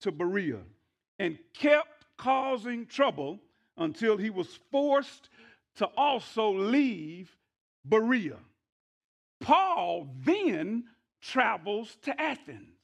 to 0.00 0.10
Berea 0.10 0.60
and 1.18 1.38
kept 1.54 2.04
causing 2.16 2.86
trouble 2.86 3.38
until 3.76 4.16
he 4.16 4.30
was 4.30 4.58
forced 4.70 5.28
to 5.76 5.86
also 5.96 6.52
leave 6.52 7.36
Berea. 7.84 8.38
Paul 9.40 10.08
then 10.24 10.84
travels 11.20 11.96
to 12.02 12.20
Athens. 12.20 12.81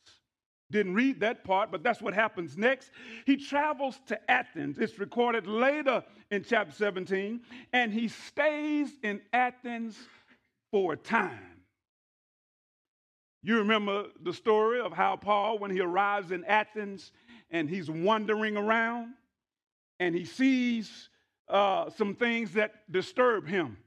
Didn't 0.71 0.95
read 0.95 1.21
that 1.21 1.45
part, 1.45 1.71
but 1.71 1.83
that's 1.83 2.03
what 2.03 2.13
happens 2.13 2.57
next. 2.57 2.91
He 3.25 3.37
travels 3.37 3.99
to 4.07 4.31
Athens. 4.31 4.79
It's 4.79 4.99
recorded 4.99 5.47
later 5.47 6.05
in 6.31 6.45
chapter 6.45 6.73
17, 6.73 7.41
and 7.73 7.93
he 7.93 8.09
stays 8.09 8.91
in 9.03 9.23
Athens 9.33 9.97
for 10.71 10.93
a 10.93 10.97
time. 10.97 11.63
You 13.43 13.59
remember 13.59 14.07
the 14.21 14.33
story 14.33 14.81
of 14.81 14.93
how 14.93 15.17
Paul, 15.17 15.59
when 15.59 15.71
he 15.71 15.81
arrives 15.81 16.33
in 16.33 16.45
Athens 16.45 17.13
and 17.51 17.71
he's 17.71 17.91
wandering 17.91 18.57
around 18.57 19.15
and 20.01 20.15
he 20.15 20.25
sees 20.25 21.09
uh, 21.49 21.89
some 21.91 22.15
things 22.15 22.53
that 22.53 22.91
disturb 22.93 23.47
him. 23.47 23.79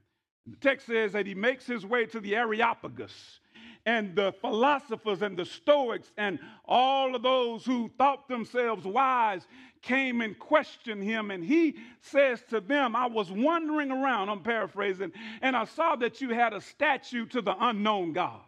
The 0.46 0.56
text 0.56 0.86
says 0.86 1.12
that 1.12 1.26
he 1.26 1.34
makes 1.34 1.66
his 1.66 1.86
way 1.86 2.06
to 2.06 2.18
the 2.18 2.34
Areopagus 2.34 3.40
and 3.84 4.14
the 4.14 4.32
philosophers 4.40 5.22
and 5.22 5.36
the 5.36 5.44
Stoics 5.44 6.12
and 6.16 6.38
all 6.64 7.14
of 7.14 7.22
those 7.22 7.64
who 7.64 7.90
thought 7.98 8.28
themselves 8.28 8.84
wise 8.84 9.46
came 9.82 10.20
and 10.20 10.38
questioned 10.38 11.02
him. 11.02 11.30
And 11.30 11.44
he 11.44 11.76
says 12.00 12.42
to 12.50 12.60
them, 12.60 12.94
I 12.94 13.06
was 13.06 13.30
wandering 13.30 13.90
around, 13.90 14.28
I'm 14.28 14.42
paraphrasing, 14.42 15.12
and 15.40 15.56
I 15.56 15.64
saw 15.64 15.96
that 15.96 16.20
you 16.20 16.30
had 16.30 16.52
a 16.52 16.60
statue 16.60 17.26
to 17.26 17.42
the 17.42 17.56
unknown 17.58 18.12
God. 18.12 18.40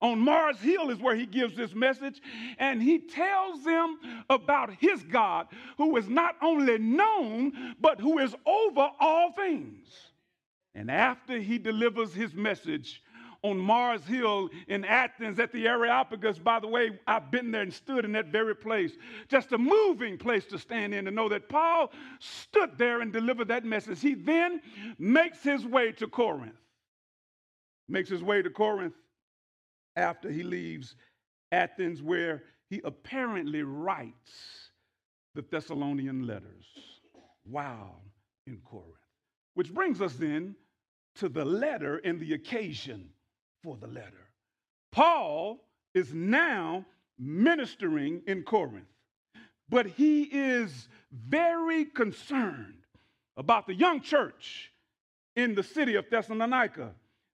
On 0.00 0.20
Mars 0.20 0.60
Hill 0.60 0.90
is 0.90 1.00
where 1.00 1.16
he 1.16 1.26
gives 1.26 1.56
this 1.56 1.74
message, 1.74 2.20
and 2.58 2.80
he 2.80 2.98
tells 2.98 3.64
them 3.64 3.98
about 4.30 4.72
his 4.74 5.02
God, 5.02 5.48
who 5.76 5.96
is 5.96 6.08
not 6.08 6.36
only 6.40 6.78
known, 6.78 7.74
but 7.80 7.98
who 7.98 8.18
is 8.18 8.32
over 8.46 8.90
all 9.00 9.32
things. 9.32 9.88
And 10.74 10.88
after 10.88 11.40
he 11.40 11.58
delivers 11.58 12.14
his 12.14 12.32
message, 12.32 13.02
on 13.42 13.58
Mars 13.58 14.04
Hill 14.04 14.50
in 14.66 14.84
Athens 14.84 15.38
at 15.38 15.52
the 15.52 15.68
Areopagus. 15.68 16.38
By 16.38 16.58
the 16.58 16.66
way, 16.66 16.98
I've 17.06 17.30
been 17.30 17.50
there 17.50 17.62
and 17.62 17.72
stood 17.72 18.04
in 18.04 18.12
that 18.12 18.26
very 18.26 18.54
place. 18.54 18.92
Just 19.28 19.52
a 19.52 19.58
moving 19.58 20.18
place 20.18 20.44
to 20.46 20.58
stand 20.58 20.92
in 20.94 21.04
to 21.04 21.10
know 21.10 21.28
that 21.28 21.48
Paul 21.48 21.92
stood 22.18 22.76
there 22.76 23.00
and 23.00 23.12
delivered 23.12 23.48
that 23.48 23.64
message. 23.64 24.00
He 24.00 24.14
then 24.14 24.60
makes 24.98 25.42
his 25.42 25.64
way 25.64 25.92
to 25.92 26.08
Corinth. 26.08 26.56
Makes 27.88 28.10
his 28.10 28.22
way 28.22 28.42
to 28.42 28.50
Corinth 28.50 28.94
after 29.96 30.30
he 30.30 30.42
leaves 30.42 30.94
Athens, 31.50 32.02
where 32.02 32.42
he 32.68 32.80
apparently 32.84 33.62
writes 33.62 34.70
the 35.34 35.42
Thessalonian 35.42 36.26
letters 36.26 36.66
while 37.44 38.02
in 38.46 38.58
Corinth. 38.64 38.94
Which 39.54 39.72
brings 39.72 40.02
us 40.02 40.14
then 40.14 40.54
to 41.16 41.28
the 41.28 41.44
letter 41.44 41.96
and 41.98 42.20
the 42.20 42.34
occasion 42.34 43.10
for 43.62 43.76
the 43.76 43.86
letter. 43.86 44.28
Paul 44.92 45.58
is 45.94 46.12
now 46.12 46.84
ministering 47.18 48.22
in 48.26 48.42
Corinth, 48.42 48.86
but 49.68 49.86
he 49.86 50.22
is 50.22 50.88
very 51.12 51.84
concerned 51.84 52.74
about 53.36 53.66
the 53.66 53.74
young 53.74 54.00
church 54.00 54.72
in 55.36 55.54
the 55.54 55.62
city 55.62 55.94
of 55.94 56.08
Thessalonica 56.10 56.92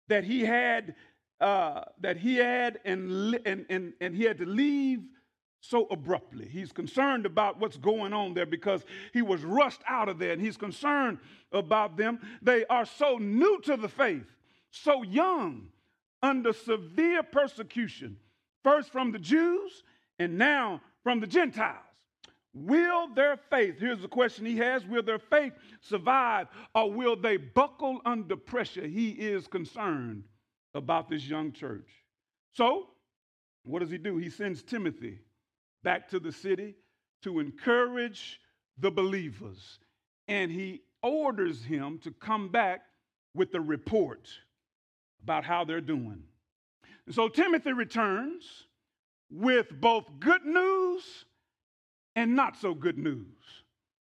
that 0.09 0.25
he 0.25 0.41
had 0.41 0.95
uh, 1.41 1.83
that 2.01 2.17
he 2.17 2.37
had 2.37 2.79
and, 2.85 3.35
and, 3.45 3.67
and, 3.69 3.93
and 4.01 4.15
he 4.15 4.23
had 4.23 4.39
to 4.39 4.47
leave 4.47 5.01
so 5.61 5.87
abruptly. 5.91 6.47
He's 6.47 6.73
concerned 6.73 7.27
about 7.27 7.59
what's 7.59 7.77
going 7.77 8.13
on 8.13 8.35
there 8.35 8.47
because 8.47 8.85
he 9.13 9.23
was 9.23 9.43
rushed 9.45 9.81
out 9.89 10.09
of 10.09 10.19
there 10.19 10.33
and 10.33 10.41
he's 10.41 10.57
concerned 10.57 11.19
about 11.53 11.97
them. 11.97 12.21
They 12.41 12.65
are 12.67 12.85
so 12.85 13.19
new 13.19 13.61
to 13.63 13.77
the 13.77 13.89
faith, 13.89 14.27
so 14.71 15.03
young, 15.03 15.69
under 16.25 16.55
severe 16.55 17.23
persecution, 17.23 18.17
first 18.65 18.91
from 18.91 19.13
the 19.13 19.19
Jews 19.19 19.85
and 20.19 20.39
now 20.39 20.81
from 21.03 21.21
the 21.21 21.27
Gentiles. 21.27 21.85
Will 22.55 23.13
their 23.15 23.37
faith, 23.37 23.79
here's 23.79 24.01
the 24.01 24.09
question 24.09 24.47
he 24.47 24.57
has, 24.57 24.87
will 24.87 25.03
their 25.03 25.19
faith 25.19 25.53
survive 25.83 26.47
or 26.75 26.91
will 26.91 27.15
they 27.15 27.37
buckle 27.37 28.01
under 28.07 28.37
pressure? 28.37 28.87
He 28.87 29.11
is 29.11 29.47
concerned 29.47 30.25
about 30.73 31.11
this 31.11 31.27
young 31.27 31.53
church. 31.53 31.91
So, 32.55 32.87
what 33.65 33.81
does 33.81 33.91
he 33.91 33.99
do? 33.99 34.17
He 34.17 34.31
sends 34.31 34.63
Timothy 34.63 35.19
back 35.83 36.09
to 36.09 36.19
the 36.19 36.33
city 36.33 36.75
to 37.23 37.39
encourage 37.39 38.41
the 38.79 38.91
believers, 38.91 39.79
and 40.27 40.51
he 40.51 40.83
orders 41.03 41.63
him 41.63 41.99
to 41.99 42.13
come 42.13 42.49
back 42.49 42.81
with 43.35 43.55
a 43.55 43.61
report 43.61 44.31
about 45.25 45.45
how 45.45 45.65
they're 45.65 45.81
doing. 45.81 46.23
So 47.11 47.29
Timothy 47.29 47.73
returns 47.73 48.45
with 49.31 49.69
both 49.81 50.05
good 50.21 50.45
news 50.45 51.25
and 52.15 52.37
not 52.37 52.57
so 52.59 52.75
good 52.75 52.99
news. 52.99 53.25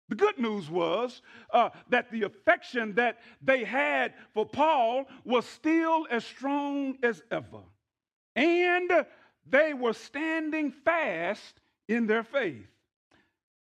The 0.10 0.16
good 0.16 0.38
news 0.38 0.70
was 0.70 1.22
uh, 1.52 1.70
that 1.90 2.12
the 2.12 2.24
affection 2.24 2.94
that 2.96 3.20
they 3.42 3.64
had 3.64 4.14
for 4.34 4.46
Paul 4.46 5.06
was 5.24 5.46
still 5.46 6.06
as 6.12 6.24
strong 6.26 6.98
as 7.02 7.24
ever. 7.32 7.64
And 8.36 8.92
they 9.50 9.74
were 9.74 9.94
standing 9.94 10.72
fast 10.72 11.62
in 11.88 12.06
their 12.08 12.24
faith. 12.24 12.68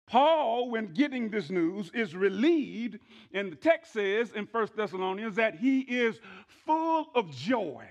Paul, 0.06 0.70
when 0.70 0.92
getting 0.92 1.30
this 1.30 1.50
news, 1.50 1.90
is 1.94 2.14
relieved, 2.14 2.98
and 3.32 3.52
the 3.52 3.56
text 3.56 3.92
says 3.92 4.32
in 4.32 4.46
1 4.50 4.68
Thessalonians 4.76 5.36
that 5.36 5.56
he 5.56 5.80
is 5.80 6.20
full 6.66 7.06
of 7.14 7.30
joy 7.34 7.86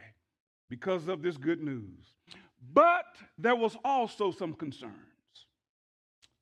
because 0.69 1.07
of 1.07 1.21
this 1.21 1.37
good 1.37 1.61
news. 1.61 2.15
But 2.73 3.05
there 3.37 3.55
was 3.55 3.75
also 3.83 4.31
some 4.31 4.53
concerns. 4.53 4.93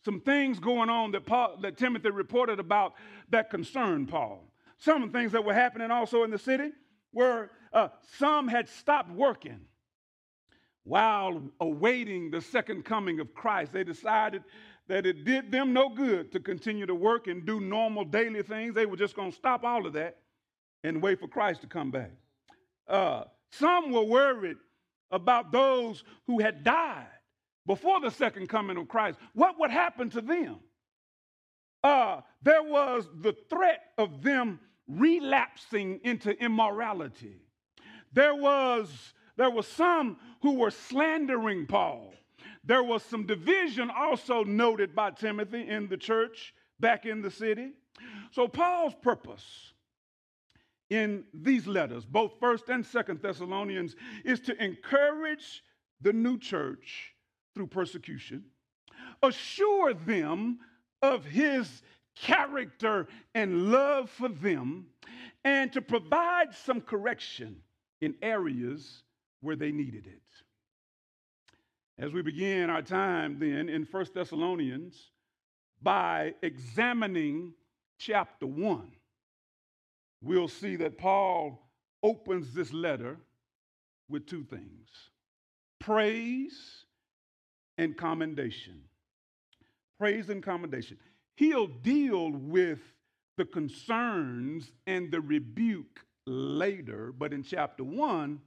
Some 0.04 0.22
things 0.22 0.60
going 0.60 0.90
on 0.90 1.12
that, 1.12 1.26
Paul, 1.26 1.58
that 1.62 1.78
Timothy 1.78 2.10
reported 2.10 2.60
about 2.60 2.94
that 3.30 3.50
concerned 3.50 4.10
Paul. 4.10 4.52
Some 4.78 5.12
things 5.12 5.32
that 5.34 5.44
were 5.44 5.54
happening 5.54 5.92
also 5.92 6.24
in 6.24 6.32
the 6.32 6.38
city 6.38 6.72
were 7.12 7.50
uh, 7.74 7.90
some 8.18 8.48
had 8.48 8.70
stopped 8.70 9.12
working 9.12 9.60
while 10.84 11.42
awaiting 11.60 12.32
the 12.32 12.42
second 12.42 12.86
coming 12.86 13.20
of 13.20 13.34
Christ. 13.34 13.74
They 13.74 13.84
decided 13.84 14.44
that 14.90 15.06
it 15.06 15.24
did 15.24 15.52
them 15.52 15.72
no 15.72 15.88
good 15.88 16.32
to 16.32 16.40
continue 16.40 16.88
to 16.88 16.96
work 16.96 17.28
and 17.28 17.46
do 17.46 17.62
normal 17.62 18.04
daily 18.04 18.42
things. 18.42 18.74
They 18.74 18.88
were 18.88 18.98
just 18.98 19.16
going 19.16 19.32
to 19.32 19.38
stop 19.38 19.64
all 19.64 19.86
of 19.86 19.94
that 19.94 20.18
and 20.84 21.02
wait 21.02 21.20
for 21.20 21.28
Christ 21.28 21.62
to 21.62 21.68
come 21.68 21.92
back. 21.92 22.12
Uh, 22.88 23.26
some 23.52 23.92
were 23.92 24.04
worried 24.04 24.58
about 25.12 25.52
those 25.52 26.04
who 26.26 26.40
had 26.40 26.64
died 26.64 27.06
before 27.68 28.02
the 28.02 28.10
second 28.10 28.50
coming 28.50 28.78
of 28.78 28.88
Christ. 28.88 29.20
What 29.34 29.60
would 29.60 29.70
happen 29.70 30.10
to 30.10 30.22
them? 30.22 30.58
Uh, 31.84 32.22
there 32.42 32.64
was 32.64 33.08
the 33.22 33.36
threat 33.48 33.82
of 34.00 34.24
them 34.24 34.60
relapsing 34.88 36.00
into 36.04 36.32
immorality. 36.44 37.38
There 38.12 38.36
was, 38.36 38.90
there 39.38 39.52
was 39.52 39.68
some 39.68 40.18
who 40.42 40.56
were 40.56 40.72
slandering 40.72 41.68
Paul. 41.68 42.14
There 42.70 42.84
was 42.84 43.02
some 43.02 43.26
division 43.26 43.90
also 43.90 44.44
noted 44.44 44.94
by 44.94 45.10
Timothy 45.10 45.68
in 45.68 45.88
the 45.88 45.98
church 45.98 46.54
back 46.80 47.08
in 47.08 47.24
the 47.24 47.32
city. 47.32 47.72
So 48.30 48.48
Paul's 48.48 48.94
purpose 49.02 49.74
in 50.92 51.24
these 51.34 51.66
letters, 51.66 52.06
both 52.06 52.40
1st 52.40 52.70
and 52.70 52.86
2nd 52.86 53.22
Thessalonians, 53.24 53.96
is 54.24 54.40
to 54.42 54.64
encourage 54.64 55.64
the 56.02 56.14
new 56.14 56.38
church 56.38 57.16
through 57.56 57.66
persecution, 57.66 58.46
assure 59.24 59.96
them 59.96 60.60
of 61.02 61.26
his 61.26 61.82
character 62.16 63.08
and 63.34 63.72
love 63.72 64.12
for 64.12 64.30
them, 64.30 64.86
and 65.44 65.74
to 65.74 65.82
provide 65.82 66.54
some 66.54 66.82
correction 66.82 67.64
in 68.00 68.14
areas 68.22 69.02
where 69.42 69.56
they 69.56 69.72
needed 69.72 70.06
it. 70.06 70.22
As 72.00 72.14
we 72.14 72.22
begin 72.22 72.70
our 72.70 72.82
time 72.82 73.40
then 73.40 73.68
in 73.68 73.84
1 73.84 74.06
Thessalonians 74.16 75.10
by 75.82 76.34
examining 76.42 77.54
chapter 77.98 78.48
1, 78.48 78.90
we'll 80.22 80.48
see 80.48 80.78
that 80.78 80.98
Paul 80.98 81.70
opens 82.02 82.54
this 82.54 82.72
letter 82.72 83.18
with 84.08 84.26
two 84.26 84.46
things 84.46 84.88
praise 85.82 86.86
and 87.78 87.98
commendation. 87.98 88.82
Praise 89.98 90.30
and 90.30 90.42
commendation. 90.42 90.98
He'll 91.36 91.68
deal 91.68 92.32
with 92.32 92.80
the 93.36 93.44
concerns 93.44 94.72
and 94.88 95.12
the 95.12 95.20
rebuke 95.20 96.06
later, 96.26 97.14
but 97.18 97.34
in 97.34 97.44
chapter 97.44 97.84
1, 97.84 98.40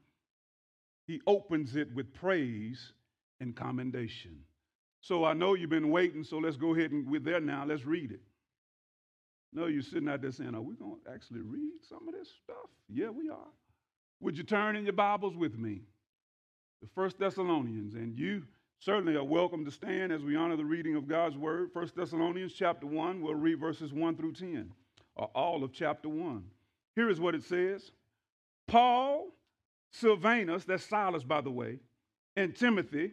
he 1.06 1.20
opens 1.26 1.76
it 1.76 1.94
with 1.94 2.14
praise 2.14 2.94
and 3.42 3.56
commendation. 3.56 4.38
So 5.00 5.24
I 5.24 5.34
know 5.34 5.54
you've 5.54 5.68
been 5.68 5.90
waiting, 5.90 6.22
so 6.22 6.38
let's 6.38 6.56
go 6.56 6.74
ahead 6.74 6.92
and 6.92 7.06
we're 7.06 7.20
there 7.20 7.40
now. 7.40 7.64
Let's 7.66 7.84
read 7.84 8.12
it. 8.12 8.20
No, 9.52 9.66
you're 9.66 9.82
sitting 9.82 10.08
out 10.08 10.22
there 10.22 10.30
saying, 10.30 10.54
Are 10.54 10.62
we 10.62 10.76
going 10.76 10.96
to 11.04 11.10
actually 11.12 11.40
read 11.40 11.72
some 11.86 12.08
of 12.08 12.14
this 12.14 12.28
stuff? 12.42 12.70
Yeah, 12.88 13.10
we 13.10 13.28
are. 13.28 13.50
Would 14.20 14.38
you 14.38 14.44
turn 14.44 14.76
in 14.76 14.84
your 14.84 14.92
Bibles 14.92 15.36
with 15.36 15.58
me? 15.58 15.80
The 16.80 16.88
First 16.94 17.18
Thessalonians, 17.18 17.94
and 17.94 18.16
you 18.16 18.44
certainly 18.78 19.16
are 19.16 19.24
welcome 19.24 19.64
to 19.64 19.70
stand 19.70 20.12
as 20.12 20.22
we 20.22 20.36
honor 20.36 20.56
the 20.56 20.64
reading 20.64 20.94
of 20.94 21.08
God's 21.08 21.36
word. 21.36 21.70
First 21.74 21.96
Thessalonians 21.96 22.52
chapter 22.52 22.86
1, 22.86 23.20
we'll 23.20 23.34
read 23.34 23.58
verses 23.58 23.92
1 23.92 24.16
through 24.16 24.32
10, 24.32 24.70
or 25.16 25.26
all 25.34 25.64
of 25.64 25.72
chapter 25.72 26.08
1. 26.08 26.44
Here 26.94 27.10
is 27.10 27.20
what 27.20 27.34
it 27.34 27.42
says 27.42 27.90
Paul, 28.68 29.28
Silvanus, 29.90 30.64
that's 30.64 30.84
Silas, 30.84 31.24
by 31.24 31.40
the 31.40 31.50
way, 31.50 31.80
and 32.36 32.54
Timothy, 32.54 33.12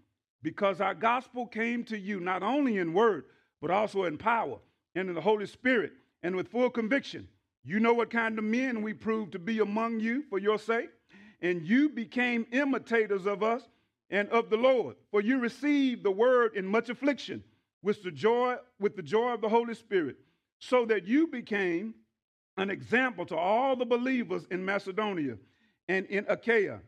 because 0.43 0.81
our 0.81 0.93
gospel 0.93 1.45
came 1.45 1.83
to 1.85 1.97
you 1.97 2.19
not 2.19 2.43
only 2.43 2.77
in 2.77 2.93
word, 2.93 3.25
but 3.61 3.71
also 3.71 4.05
in 4.05 4.17
power 4.17 4.57
and 4.95 5.09
in 5.09 5.15
the 5.15 5.21
Holy 5.21 5.45
Spirit 5.45 5.93
and 6.23 6.35
with 6.35 6.49
full 6.49 6.69
conviction. 6.69 7.27
You 7.63 7.79
know 7.79 7.93
what 7.93 8.09
kind 8.09 8.37
of 8.39 8.43
men 8.43 8.81
we 8.81 8.93
proved 8.93 9.33
to 9.33 9.39
be 9.39 9.59
among 9.59 9.99
you 9.99 10.23
for 10.29 10.39
your 10.39 10.57
sake, 10.57 10.89
and 11.41 11.65
you 11.65 11.89
became 11.89 12.47
imitators 12.51 13.25
of 13.25 13.43
us 13.43 13.61
and 14.09 14.27
of 14.29 14.49
the 14.49 14.57
Lord. 14.57 14.95
For 15.11 15.21
you 15.21 15.39
received 15.39 16.03
the 16.03 16.11
word 16.11 16.55
in 16.55 16.65
much 16.65 16.89
affliction 16.89 17.43
with 17.83 18.03
the 18.03 18.11
joy 18.11 18.55
with 18.79 18.95
the 18.95 19.03
joy 19.03 19.33
of 19.33 19.41
the 19.41 19.49
Holy 19.49 19.75
Spirit, 19.75 20.17
so 20.59 20.85
that 20.85 21.07
you 21.07 21.27
became 21.27 21.93
an 22.57 22.69
example 22.69 23.25
to 23.27 23.35
all 23.35 23.75
the 23.75 23.85
believers 23.85 24.45
in 24.51 24.63
Macedonia 24.65 25.37
and 25.87 26.05
in 26.07 26.25
Achaia. 26.27 26.79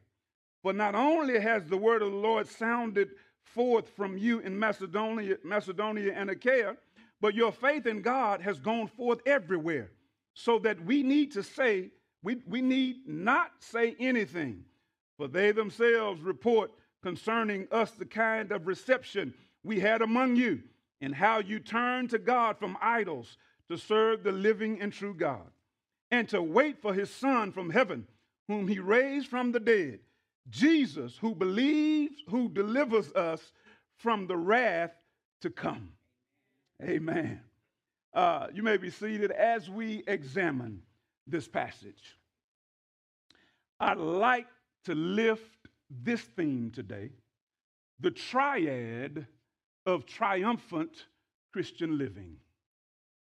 For 0.62 0.74
not 0.74 0.96
only 0.96 1.39
has 1.39 1.66
the 1.66 1.78
word 1.78 2.02
of 2.02 2.12
the 2.12 2.18
Lord 2.18 2.48
sounded 2.48 3.10
forth 3.43 3.89
from 3.95 4.17
you 4.17 4.39
in 4.39 4.58
Macedonia, 4.58 5.38
Macedonia 5.43 6.13
and 6.13 6.29
Achaia, 6.29 6.75
but 7.21 7.36
your 7.36 7.51
faith 7.51 7.86
in 7.86 8.01
God 8.01 8.41
has 8.41 8.60
gone 8.60 8.88
forth 8.88 9.19
everywhere. 9.25 9.91
So 10.36 10.58
that 10.60 10.84
we 10.84 11.03
need 11.03 11.32
to 11.34 11.43
say, 11.43 11.91
we, 12.23 12.38
we 12.47 12.62
need 12.62 13.08
not 13.08 13.51
say 13.60 13.95
anything, 13.99 14.65
for 15.17 15.27
they 15.27 15.51
themselves 15.51 16.21
report 16.21 16.71
concerning 17.03 17.67
us 17.71 17.91
the 17.91 18.06
kind 18.06 18.51
of 18.51 18.65
reception 18.65 19.34
we 19.63 19.79
had 19.79 20.01
among 20.01 20.36
you, 20.36 20.63
and 21.01 21.13
how 21.13 21.39
you 21.39 21.60
turned 21.60 22.10
to 22.10 22.17
God 22.17 22.58
from 22.58 22.77
idols 22.82 23.38
to 23.69 23.77
serve 23.77 24.23
the 24.23 24.32
living 24.32 24.82
and 24.82 24.91
true 24.91 25.13
God, 25.13 25.51
and 26.10 26.27
to 26.29 26.41
wait 26.41 26.82
for 26.82 26.93
his 26.93 27.12
Son 27.12 27.51
from 27.51 27.69
heaven, 27.69 28.08
whom 28.47 28.67
he 28.67 28.79
raised 28.79 29.27
from 29.27 29.51
the 29.51 29.60
dead 29.60 29.99
Jesus, 30.49 31.17
who 31.17 31.34
believes, 31.34 32.15
who 32.27 32.49
delivers 32.49 33.12
us 33.13 33.41
from 33.97 34.27
the 34.27 34.38
wrath 34.38 34.91
to 35.41 35.49
come. 35.49 35.89
Amen. 36.82 37.41
Uh, 38.13 38.47
you 38.53 38.62
may 38.63 38.77
be 38.77 38.89
seated 38.89 39.32
as 39.32 39.69
we 39.69 40.03
examine 40.08 40.82
this 41.25 41.47
passage. 41.47 42.17
I'd 43.79 43.97
like 43.97 44.47
to 44.86 44.95
lift 44.95 45.67
this 45.89 46.21
theme 46.21 46.71
today 46.73 47.10
the 47.99 48.12
triad 48.12 49.25
of 49.86 50.06
triumphant 50.06 51.06
Christian 51.53 51.97
living. 51.97 52.36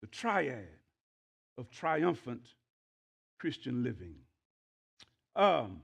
The 0.02 0.06
triad 0.08 0.68
of 1.58 1.70
triumphant 1.70 2.42
Christian 3.38 3.82
living. 3.82 4.14
Um, 5.34 5.82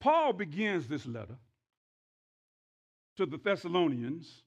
Paul 0.00 0.32
begins 0.32 0.86
this 0.86 1.06
letter 1.06 1.36
to 3.16 3.26
the 3.26 3.38
Thessalonians, 3.38 4.42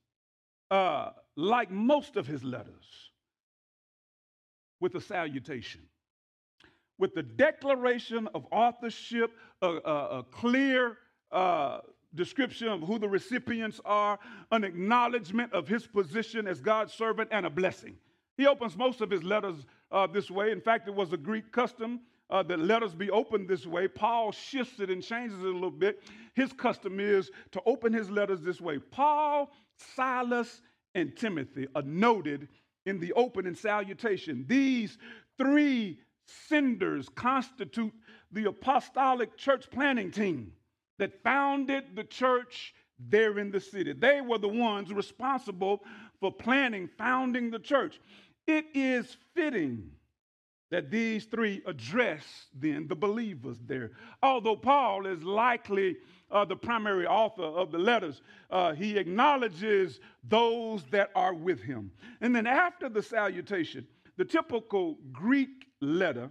uh, 0.69 1.11
like 1.35 1.71
most 1.71 2.15
of 2.15 2.27
his 2.27 2.43
letters, 2.43 3.11
with 4.79 4.95
a 4.95 5.01
salutation, 5.01 5.81
with 6.97 7.13
the 7.15 7.23
declaration 7.23 8.27
of 8.33 8.45
authorship, 8.51 9.31
a, 9.61 9.67
a, 9.67 10.19
a 10.19 10.23
clear 10.31 10.97
uh, 11.31 11.79
description 12.15 12.67
of 12.67 12.81
who 12.81 12.99
the 12.99 13.07
recipients 13.07 13.79
are, 13.85 14.19
an 14.51 14.63
acknowledgement 14.63 15.51
of 15.53 15.67
his 15.67 15.85
position 15.85 16.47
as 16.47 16.59
God's 16.61 16.93
servant, 16.93 17.29
and 17.31 17.45
a 17.45 17.49
blessing. 17.49 17.95
He 18.37 18.47
opens 18.47 18.77
most 18.77 19.01
of 19.01 19.09
his 19.09 19.23
letters 19.23 19.65
uh, 19.91 20.07
this 20.07 20.31
way. 20.31 20.51
In 20.51 20.61
fact, 20.61 20.87
it 20.87 20.95
was 20.95 21.11
a 21.11 21.17
Greek 21.17 21.51
custom 21.51 22.01
uh, 22.29 22.43
that 22.43 22.59
letters 22.59 22.93
be 22.93 23.09
opened 23.09 23.47
this 23.47 23.65
way. 23.65 23.87
Paul 23.87 24.31
shifts 24.31 24.79
it 24.79 24.89
and 24.89 25.03
changes 25.03 25.39
it 25.39 25.45
a 25.45 25.51
little 25.51 25.71
bit. 25.71 26.03
His 26.33 26.53
custom 26.53 26.99
is 26.99 27.31
to 27.51 27.61
open 27.65 27.93
his 27.93 28.09
letters 28.09 28.41
this 28.41 28.61
way 28.61 28.79
Paul, 28.79 29.51
Silas, 29.95 30.61
and 30.95 31.15
Timothy 31.15 31.67
are 31.75 31.81
noted 31.81 32.47
in 32.85 32.99
the 32.99 33.13
opening 33.13 33.55
salutation. 33.55 34.45
These 34.47 34.97
three 35.37 35.99
senders 36.47 37.09
constitute 37.09 37.93
the 38.31 38.45
apostolic 38.45 39.37
church 39.37 39.69
planning 39.71 40.11
team 40.11 40.53
that 40.97 41.23
founded 41.23 41.95
the 41.95 42.03
church 42.03 42.73
there 42.99 43.39
in 43.39 43.51
the 43.51 43.59
city. 43.59 43.93
They 43.93 44.21
were 44.21 44.37
the 44.37 44.49
ones 44.49 44.93
responsible 44.93 45.83
for 46.19 46.31
planning, 46.31 46.89
founding 46.97 47.49
the 47.49 47.59
church. 47.59 47.99
It 48.45 48.65
is 48.73 49.17
fitting 49.33 49.91
that 50.71 50.91
these 50.91 51.25
three 51.25 51.61
address 51.65 52.23
then 52.53 52.87
the 52.87 52.95
believers 52.95 53.57
there. 53.65 53.91
Although 54.21 54.55
Paul 54.55 55.05
is 55.07 55.23
likely 55.23 55.97
uh, 56.31 56.45
the 56.45 56.55
primary 56.55 57.07
author 57.07 57.43
of 57.43 57.71
the 57.71 57.79
letters, 57.79 58.21
uh, 58.51 58.73
he 58.73 58.97
acknowledges 58.97 59.99
those 60.27 60.83
that 60.91 61.09
are 61.15 61.33
with 61.33 61.61
him. 61.61 61.91
And 62.21 62.35
then 62.35 62.45
after 62.45 62.87
the 62.87 63.01
salutation, 63.01 63.87
the 64.17 64.25
typical 64.25 64.97
Greek 65.11 65.65
letter 65.81 66.29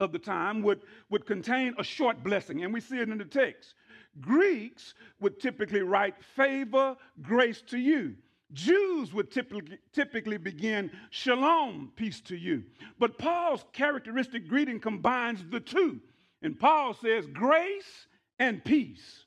of 0.00 0.12
the 0.12 0.18
time 0.18 0.62
would, 0.62 0.82
would 1.08 1.24
contain 1.24 1.74
a 1.78 1.84
short 1.84 2.22
blessing, 2.22 2.64
and 2.64 2.74
we 2.74 2.80
see 2.80 2.98
it 2.98 3.08
in 3.08 3.16
the 3.16 3.24
text. 3.24 3.74
Greeks 4.20 4.94
would 5.20 5.40
typically 5.40 5.80
write 5.80 6.14
favor, 6.34 6.96
grace 7.22 7.62
to 7.62 7.78
you. 7.78 8.14
Jews 8.52 9.12
would 9.12 9.30
typically, 9.30 9.78
typically 9.92 10.38
begin 10.38 10.90
shalom, 11.10 11.92
peace 11.96 12.20
to 12.22 12.36
you. 12.36 12.64
But 12.98 13.18
Paul's 13.18 13.64
characteristic 13.72 14.48
greeting 14.48 14.80
combines 14.80 15.44
the 15.50 15.60
two. 15.60 16.00
And 16.42 16.58
Paul 16.58 16.94
says 16.94 17.26
grace 17.26 18.06
and 18.38 18.64
peace. 18.64 19.24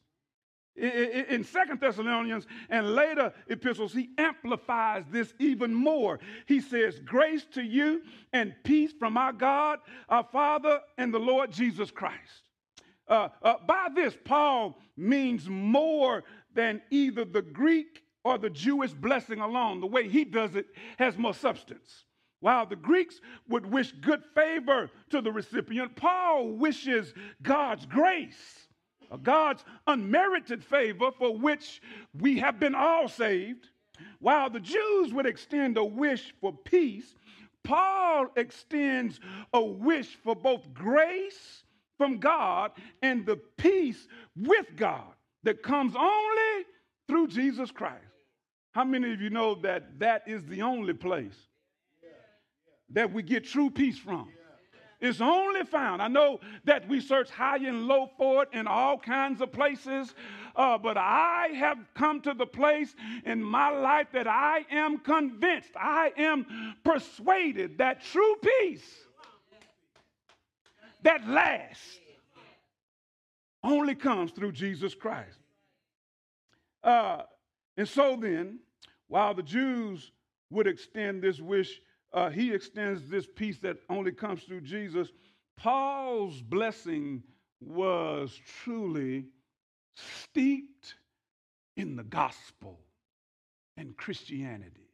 In 0.78 1.44
Second 1.44 1.82
Thessalonians 1.82 2.48
and 2.70 2.96
later 2.96 3.34
epistles, 3.48 3.92
he 3.92 4.12
amplifies 4.18 5.04
this 5.12 5.34
even 5.38 5.74
more. 5.74 6.20
He 6.46 6.62
says, 6.62 7.00
Grace 7.00 7.46
to 7.52 7.62
you 7.62 8.02
and 8.32 8.56
peace 8.64 8.94
from 8.98 9.18
our 9.18 9.34
God, 9.34 9.80
our 10.08 10.24
Father, 10.32 10.80
and 10.98 11.14
the 11.14 11.20
Lord 11.20 11.52
Jesus 11.52 11.92
Christ. 11.92 12.44
Uh, 13.10 13.28
uh, 13.42 13.56
by 13.68 13.88
this, 13.94 14.16
Paul 14.24 14.80
means 14.96 15.50
more 15.50 16.24
than 16.54 16.82
either 16.92 17.26
the 17.26 17.42
Greek 17.42 18.04
or 18.24 18.38
the 18.38 18.50
Jewish 18.50 18.94
blessing 18.94 19.40
alone. 19.40 19.80
The 19.80 19.88
way 19.88 20.08
he 20.08 20.26
does 20.26 20.56
it 20.56 20.68
has 20.98 21.18
more 21.18 21.34
substance. 21.34 22.06
While 22.42 22.66
the 22.66 22.76
Greeks 22.76 23.20
would 23.50 23.66
wish 23.66 23.92
good 23.92 24.24
favor 24.34 24.90
to 25.10 25.22
the 25.22 25.32
recipient, 25.32 25.96
Paul 25.96 26.50
wishes 26.50 27.14
God's 27.42 27.86
grace, 27.86 28.68
God's 29.24 29.66
unmerited 29.88 30.64
favor 30.64 31.12
for 31.12 31.36
which 31.36 31.82
we 32.18 32.40
have 32.40 32.60
been 32.60 32.76
all 32.76 33.08
saved. 33.08 33.70
While 34.20 34.50
the 34.50 34.62
Jews 34.62 35.14
would 35.14 35.26
extend 35.26 35.78
a 35.78 35.84
wish 35.84 36.34
for 36.40 36.54
peace, 36.54 37.16
Paul 37.64 38.28
extends 38.38 39.20
a 39.54 39.62
wish 39.62 40.16
for 40.24 40.36
both 40.36 40.74
grace 40.74 41.64
from 41.98 42.20
God 42.20 42.72
and 43.02 43.26
the 43.26 43.38
peace 43.58 44.08
with 44.38 44.68
God 44.78 45.14
that 45.44 45.62
comes 45.62 45.94
only 45.96 46.66
through 47.08 47.28
Jesus 47.28 47.72
Christ. 47.72 48.09
How 48.72 48.84
many 48.84 49.14
of 49.14 49.22
you 49.22 49.30
know 49.30 49.56
that 49.56 50.00
that 50.00 50.24
is 50.28 50.46
the 50.46 50.62
only 50.62 50.94
place 50.94 51.36
that 52.92 53.12
we 53.12 53.24
get 53.24 53.46
true 53.46 53.70
peace 53.70 53.98
from? 53.98 54.30
It's 55.02 55.22
only 55.22 55.64
found. 55.64 56.02
I 56.02 56.10
know 56.10 56.42
that 56.66 56.88
we 56.90 57.00
search 57.00 57.30
high 57.30 57.58
and 57.58 57.88
low 57.88 58.10
for 58.18 58.44
it 58.44 58.50
in 58.52 58.68
all 58.68 58.98
kinds 58.98 59.40
of 59.40 59.52
places, 59.52 60.14
uh, 60.58 60.78
but 60.78 60.98
I 60.98 61.52
have 61.56 61.78
come 61.94 62.20
to 62.22 62.34
the 62.34 62.46
place 62.46 62.94
in 63.26 63.42
my 63.42 63.70
life 63.70 64.08
that 64.12 64.28
I 64.28 64.66
am 64.70 64.98
convinced, 64.98 65.72
I 65.76 66.12
am 66.18 66.76
persuaded 66.84 67.78
that 67.78 68.04
true 68.04 68.36
peace 68.44 68.84
that 71.04 71.26
lasts 71.28 72.00
only 73.64 73.96
comes 73.96 74.32
through 74.32 74.52
Jesus 74.52 74.94
Christ. 74.94 75.40
Uh, 76.84 77.24
and 77.80 77.88
so 77.88 78.18
then, 78.20 78.60
while 79.08 79.34
the 79.34 79.42
Jews 79.42 80.12
would 80.50 80.68
extend 80.68 81.22
this 81.22 81.40
wish, 81.40 81.80
uh, 82.12 82.30
he 82.30 82.54
extends 82.54 83.08
this 83.08 83.26
peace 83.26 83.58
that 83.60 83.78
only 83.90 84.12
comes 84.12 84.44
through 84.44 84.62
Jesus. 84.62 85.08
Paul's 85.56 86.42
blessing 86.42 87.24
was 87.62 88.38
truly 88.62 89.28
steeped 89.96 90.96
in 91.78 91.96
the 91.96 92.04
gospel 92.04 92.82
and 93.78 93.96
Christianity. 93.96 94.90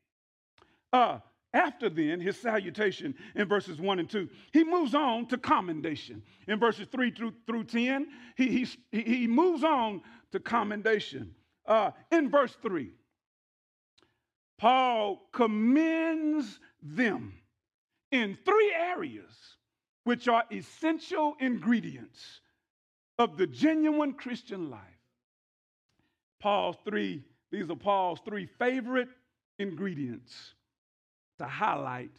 Uh, 0.94 1.18
after 1.56 1.90
then, 1.90 2.20
his 2.20 2.40
salutation 2.40 3.16
in 3.36 3.48
verses 3.48 3.82
1 3.82 3.98
and 3.98 4.08
2, 4.08 4.30
he 4.54 4.64
moves 4.64 4.94
on 4.94 5.26
to 5.30 5.40
commendation. 5.40 6.22
In 6.48 6.60
verses 6.60 6.88
3 6.92 7.10
through, 7.10 7.34
through 7.48 7.64
10, 7.64 8.06
he, 8.38 8.68
he, 8.92 9.02
he 9.02 9.28
moves 9.28 9.64
on 9.64 10.04
to 10.32 10.40
commendation. 10.40 11.34
Uh, 11.68 11.92
in 12.12 12.30
verse 12.30 12.56
3, 12.62 12.92
Paul 14.58 15.28
commends 15.32 16.60
them 16.82 17.34
in 18.12 18.38
three 18.46 18.74
areas, 18.74 19.34
which 20.04 20.28
are 20.28 20.44
essential 20.52 21.36
ingredients 21.40 22.42
of 23.18 23.38
the 23.38 23.48
genuine 23.48 24.14
Christian 24.14 24.70
life. 24.70 24.80
Paul's 26.40 26.78
three, 26.86 27.24
these 27.52 27.70
are 27.70 27.76
Paul's 27.76 28.20
three 28.24 28.46
favorite 28.46 29.10
ingredients 29.58 30.54
to 31.40 31.46
highlight 31.46 32.12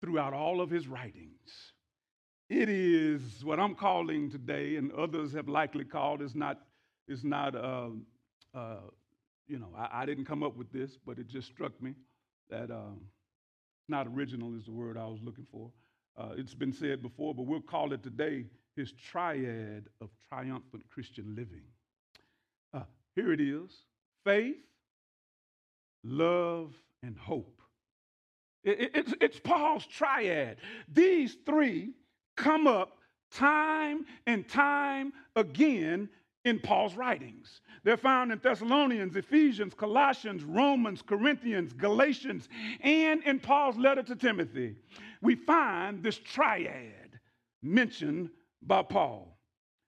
throughout 0.00 0.34
all 0.34 0.60
of 0.60 0.68
his 0.68 0.88
writings. 0.88 1.72
It 2.50 2.68
is 2.68 3.44
what 3.44 3.60
I'm 3.60 3.74
calling 3.74 4.30
today, 4.30 4.76
and 4.76 4.92
others 4.92 5.32
have 5.32 5.48
likely 5.48 5.84
called, 5.84 6.20
is 6.20 6.34
not, 6.34 6.60
is 7.08 7.24
not 7.24 7.54
uh, 7.54 7.90
uh, 8.54 8.76
you 9.48 9.58
know, 9.58 9.68
I, 9.76 10.02
I, 10.02 10.06
didn't 10.06 10.24
come 10.24 10.42
up 10.42 10.56
with 10.56 10.72
this, 10.72 10.98
but 11.04 11.18
it 11.18 11.26
just 11.26 11.48
struck 11.48 11.72
me 11.82 11.94
that 12.50 12.70
um, 12.70 13.00
not 13.88 14.06
original 14.06 14.56
is 14.56 14.64
the 14.64 14.72
word 14.72 14.96
I 14.96 15.06
was 15.06 15.20
looking 15.22 15.46
for. 15.50 15.70
Uh, 16.16 16.30
it's 16.36 16.54
been 16.54 16.72
said 16.72 17.02
before, 17.02 17.34
but 17.34 17.46
we'll 17.46 17.60
call 17.60 17.92
it 17.92 18.02
today 18.02 18.46
his 18.76 18.92
triad 18.92 19.88
of 20.00 20.08
triumphant 20.28 20.84
Christian 20.90 21.34
living. 21.34 21.62
Uh, 22.74 22.84
here 23.14 23.32
it 23.32 23.40
is 23.40 23.70
faith, 24.24 24.56
love, 26.04 26.74
and 27.02 27.16
hope. 27.18 27.60
It, 28.64 28.80
it, 28.80 28.90
it's, 28.94 29.14
it's 29.20 29.40
Paul's 29.40 29.86
triad. 29.86 30.58
These 30.92 31.36
three 31.44 31.90
come 32.36 32.66
up 32.66 32.98
time 33.32 34.04
and 34.26 34.46
time 34.48 35.12
again 35.34 36.08
in 36.44 36.58
Paul's 36.58 36.94
writings. 36.94 37.60
They're 37.84 37.96
found 37.96 38.32
in 38.32 38.40
Thessalonians, 38.42 39.16
Ephesians, 39.16 39.74
Colossians, 39.74 40.44
Romans, 40.44 41.02
Corinthians, 41.02 41.72
Galatians, 41.72 42.48
and 42.80 43.22
in 43.24 43.38
Paul's 43.40 43.76
letter 43.76 44.02
to 44.02 44.16
Timothy. 44.16 44.76
We 45.20 45.36
find 45.36 46.02
this 46.02 46.18
triad 46.18 47.20
mentioned 47.62 48.30
by 48.62 48.82
Paul. 48.82 49.38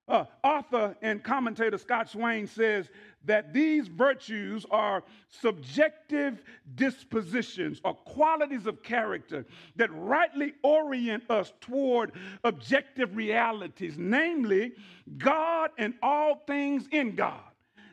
Uh, 0.07 0.25
author 0.43 0.95
and 1.01 1.25
commentator 1.25 1.79
Scott 1.79 2.11
Swain 2.11 2.47
says 2.47 2.91
that 3.25 3.53
these 3.53 3.89
virtues 3.89 4.67
are 4.71 5.03
subjective 5.29 6.43
dispositions 6.75 7.81
or 7.85 7.95
qualities 7.95 8.67
of 8.67 8.83
character 8.83 9.45
that 9.77 9.91
rightly 9.93 10.53
orient 10.63 11.29
us 11.31 11.53
toward 11.61 12.13
objective 12.45 13.17
realities, 13.17 13.95
namely 13.97 14.73
God 15.19 15.71
and 15.79 15.95
all 16.03 16.43
things 16.47 16.87
in 16.93 17.15
God. 17.15 17.41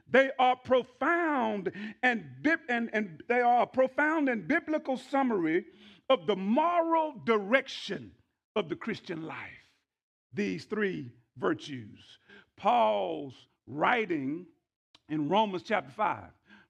They 0.09 0.29
are 0.37 0.57
profound 0.57 1.71
and, 2.03 2.25
and, 2.67 2.89
and 2.91 3.23
they 3.27 3.39
are 3.39 3.63
a 3.63 3.67
profound 3.67 4.27
and 4.27 4.47
biblical 4.47 4.97
summary 4.97 5.65
of 6.09 6.27
the 6.27 6.35
moral 6.35 7.13
direction 7.23 8.11
of 8.55 8.67
the 8.67 8.75
Christian 8.75 9.25
life. 9.25 9.37
These 10.33 10.65
three 10.65 11.11
virtues. 11.37 11.99
Paul's 12.57 13.33
writing 13.67 14.45
in 15.09 15.29
Romans 15.29 15.63
chapter 15.63 15.91
5, 15.91 16.23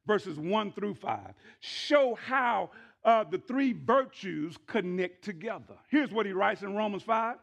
verses 0.06 0.38
1 0.38 0.74
through 0.74 0.96
5, 0.96 1.20
show 1.60 2.16
how 2.16 2.72
uh, 3.04 3.24
the 3.24 3.40
three 3.40 3.74
virtues 3.74 4.58
connect 4.68 5.24
together. 5.24 5.76
Here's 5.90 6.12
what 6.12 6.26
he 6.26 6.34
writes 6.34 6.62
in 6.62 6.76
Romans 6.76 7.04
5, 7.04 7.38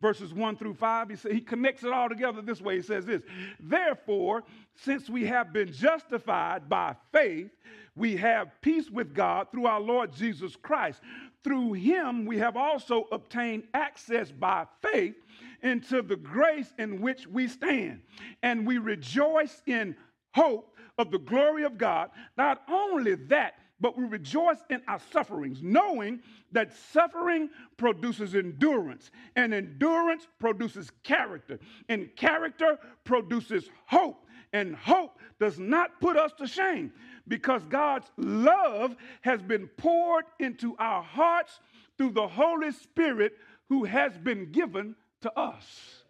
verses 0.00 0.32
1 0.32 0.56
through 0.56 0.74
5. 0.74 1.10
He, 1.10 1.16
say, 1.16 1.34
he 1.34 1.40
connects 1.40 1.84
it 1.84 1.92
all 1.92 2.08
together 2.08 2.42
this 2.42 2.60
way. 2.60 2.76
He 2.76 2.82
says 2.82 3.04
this 3.04 3.22
Therefore, 3.60 4.44
since 4.74 5.10
we 5.10 5.26
have 5.26 5.52
been 5.52 5.72
justified 5.72 6.68
by 6.68 6.96
faith, 7.12 7.50
we 7.94 8.16
have 8.16 8.48
peace 8.62 8.90
with 8.90 9.14
God 9.14 9.48
through 9.50 9.66
our 9.66 9.80
Lord 9.80 10.14
Jesus 10.14 10.56
Christ, 10.56 11.00
through 11.44 11.74
him 11.74 12.24
we 12.24 12.38
have 12.38 12.56
also 12.56 13.04
obtained 13.12 13.64
access 13.74 14.30
by 14.30 14.66
faith 14.80 15.14
into 15.62 16.02
the 16.02 16.16
grace 16.16 16.72
in 16.78 17.00
which 17.00 17.26
we 17.26 17.48
stand. 17.48 18.00
And 18.42 18.66
we 18.66 18.78
rejoice 18.78 19.62
in 19.66 19.94
hope 20.34 20.76
of 20.98 21.10
the 21.10 21.18
glory 21.18 21.64
of 21.64 21.78
God. 21.78 22.10
Not 22.36 22.62
only 22.68 23.14
that, 23.14 23.54
but 23.80 23.98
we 23.98 24.04
rejoice 24.04 24.58
in 24.70 24.80
our 24.86 25.00
sufferings, 25.12 25.60
knowing 25.60 26.20
that 26.52 26.72
suffering 26.92 27.50
produces 27.76 28.36
endurance, 28.36 29.10
and 29.34 29.52
endurance 29.52 30.28
produces 30.38 30.90
character, 31.02 31.58
and 31.88 32.14
character 32.14 32.78
produces 33.02 33.68
hope, 33.86 34.24
and 34.52 34.76
hope 34.76 35.18
does 35.40 35.58
not 35.58 36.00
put 36.00 36.16
us 36.16 36.32
to 36.38 36.46
shame 36.46 36.92
because 37.26 37.62
God's 37.64 38.10
love 38.16 38.94
has 39.22 39.42
been 39.42 39.66
poured 39.66 40.26
into 40.38 40.76
our 40.78 41.02
hearts 41.02 41.58
through 41.98 42.10
the 42.10 42.28
Holy 42.28 42.70
Spirit 42.70 43.32
who 43.68 43.84
has 43.84 44.16
been 44.18 44.52
given 44.52 44.94
to 45.22 45.38
us. 45.38 46.02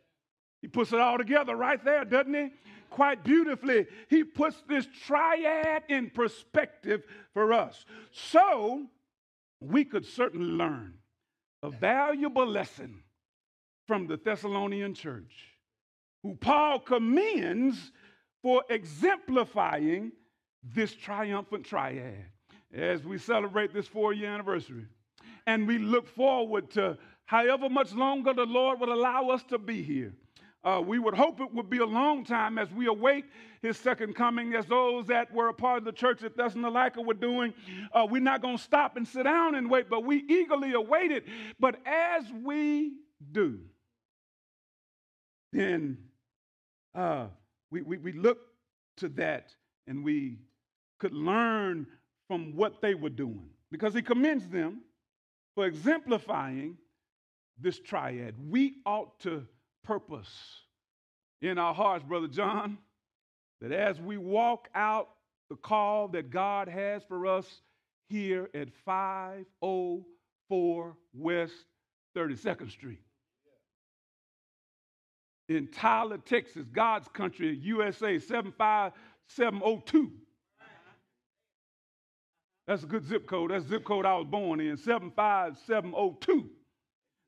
He 0.60 0.68
puts 0.68 0.92
it 0.92 1.00
all 1.00 1.18
together 1.18 1.56
right 1.56 1.82
there, 1.82 2.04
doesn't 2.04 2.34
he? 2.34 2.50
Quite 2.92 3.24
beautifully, 3.24 3.86
he 4.10 4.22
puts 4.22 4.62
this 4.68 4.86
triad 5.06 5.84
in 5.88 6.10
perspective 6.10 7.02
for 7.32 7.54
us. 7.54 7.86
So 8.10 8.84
we 9.60 9.86
could 9.86 10.04
certainly 10.04 10.52
learn 10.52 10.92
a 11.62 11.70
valuable 11.70 12.46
lesson 12.46 13.02
from 13.88 14.06
the 14.06 14.18
Thessalonian 14.18 14.92
church, 14.92 15.32
who 16.22 16.34
Paul 16.34 16.80
commends 16.80 17.92
for 18.42 18.62
exemplifying 18.68 20.12
this 20.62 20.94
triumphant 20.94 21.64
triad 21.64 22.26
as 22.74 23.04
we 23.04 23.16
celebrate 23.16 23.72
this 23.72 23.88
four 23.88 24.12
year 24.12 24.28
anniversary. 24.28 24.84
And 25.46 25.66
we 25.66 25.78
look 25.78 26.08
forward 26.08 26.70
to 26.72 26.98
however 27.24 27.70
much 27.70 27.94
longer 27.94 28.34
the 28.34 28.44
Lord 28.44 28.80
would 28.80 28.90
allow 28.90 29.30
us 29.30 29.42
to 29.44 29.56
be 29.56 29.82
here. 29.82 30.12
Uh, 30.64 30.80
we 30.84 30.98
would 30.98 31.14
hope 31.14 31.40
it 31.40 31.52
would 31.52 31.68
be 31.68 31.78
a 31.78 31.86
long 31.86 32.24
time 32.24 32.56
as 32.56 32.70
we 32.70 32.86
await 32.86 33.24
his 33.62 33.76
second 33.76 34.14
coming, 34.14 34.54
as 34.54 34.66
those 34.66 35.06
that 35.06 35.32
were 35.32 35.48
a 35.48 35.54
part 35.54 35.78
of 35.78 35.84
the 35.84 35.92
church 35.92 36.22
at 36.22 36.36
Thessalonica 36.36 37.00
were 37.00 37.14
doing. 37.14 37.52
Uh, 37.92 38.06
we're 38.08 38.22
not 38.22 38.42
going 38.42 38.56
to 38.56 38.62
stop 38.62 38.96
and 38.96 39.06
sit 39.06 39.24
down 39.24 39.56
and 39.56 39.68
wait, 39.68 39.90
but 39.90 40.04
we 40.04 40.24
eagerly 40.28 40.72
await 40.72 41.10
it. 41.10 41.24
But 41.58 41.76
as 41.86 42.24
we 42.44 42.92
do, 43.32 43.58
then 45.52 45.98
uh, 46.94 47.26
we, 47.70 47.82
we, 47.82 47.98
we 47.98 48.12
look 48.12 48.38
to 48.98 49.08
that 49.10 49.54
and 49.86 50.04
we 50.04 50.38
could 50.98 51.12
learn 51.12 51.86
from 52.28 52.54
what 52.54 52.80
they 52.80 52.94
were 52.94 53.10
doing 53.10 53.48
because 53.70 53.94
he 53.94 54.02
commends 54.02 54.48
them 54.48 54.82
for 55.54 55.66
exemplifying 55.66 56.76
this 57.58 57.80
triad. 57.80 58.34
We 58.48 58.76
ought 58.86 59.18
to 59.20 59.46
purpose 59.84 60.30
in 61.40 61.58
our 61.58 61.74
hearts, 61.74 62.04
Brother 62.04 62.28
John, 62.28 62.78
that 63.60 63.72
as 63.72 64.00
we 64.00 64.16
walk 64.16 64.68
out 64.74 65.08
the 65.50 65.56
call 65.56 66.08
that 66.08 66.30
God 66.30 66.68
has 66.68 67.02
for 67.04 67.26
us 67.26 67.60
here 68.08 68.48
at 68.54 68.68
504 68.84 70.96
West 71.14 71.52
32nd 72.16 72.70
Street. 72.70 73.00
In 75.48 75.66
Tyler, 75.68 76.18
Texas, 76.18 76.66
God's 76.72 77.08
country, 77.08 77.58
USA 77.62 78.18
75702. 78.18 80.12
That's 82.66 82.84
a 82.84 82.86
good 82.86 83.04
zip 83.04 83.26
code. 83.26 83.50
That's 83.50 83.66
zip 83.66 83.84
code 83.84 84.06
I 84.06 84.16
was 84.16 84.26
born 84.26 84.60
in, 84.60 84.76
75702. 84.76 86.48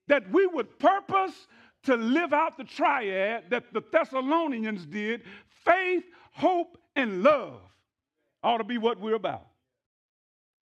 That 0.09 0.31
we 0.31 0.47
would 0.47 0.79
purpose 0.79 1.47
to 1.85 1.97
live 1.97 2.33
out 2.33 2.57
the 2.57 2.65
triad 2.65 3.45
that 3.51 3.73
the 3.73 3.83
Thessalonians 3.93 4.87
did 4.87 5.23
faith, 5.65 6.05
hope, 6.33 6.79
and 6.97 7.23
love 7.23 7.61
ought 8.43 8.59
to 8.59 8.65
be 8.65 8.79
what 8.79 9.01
we're 9.01 9.15
about. 9.15 9.47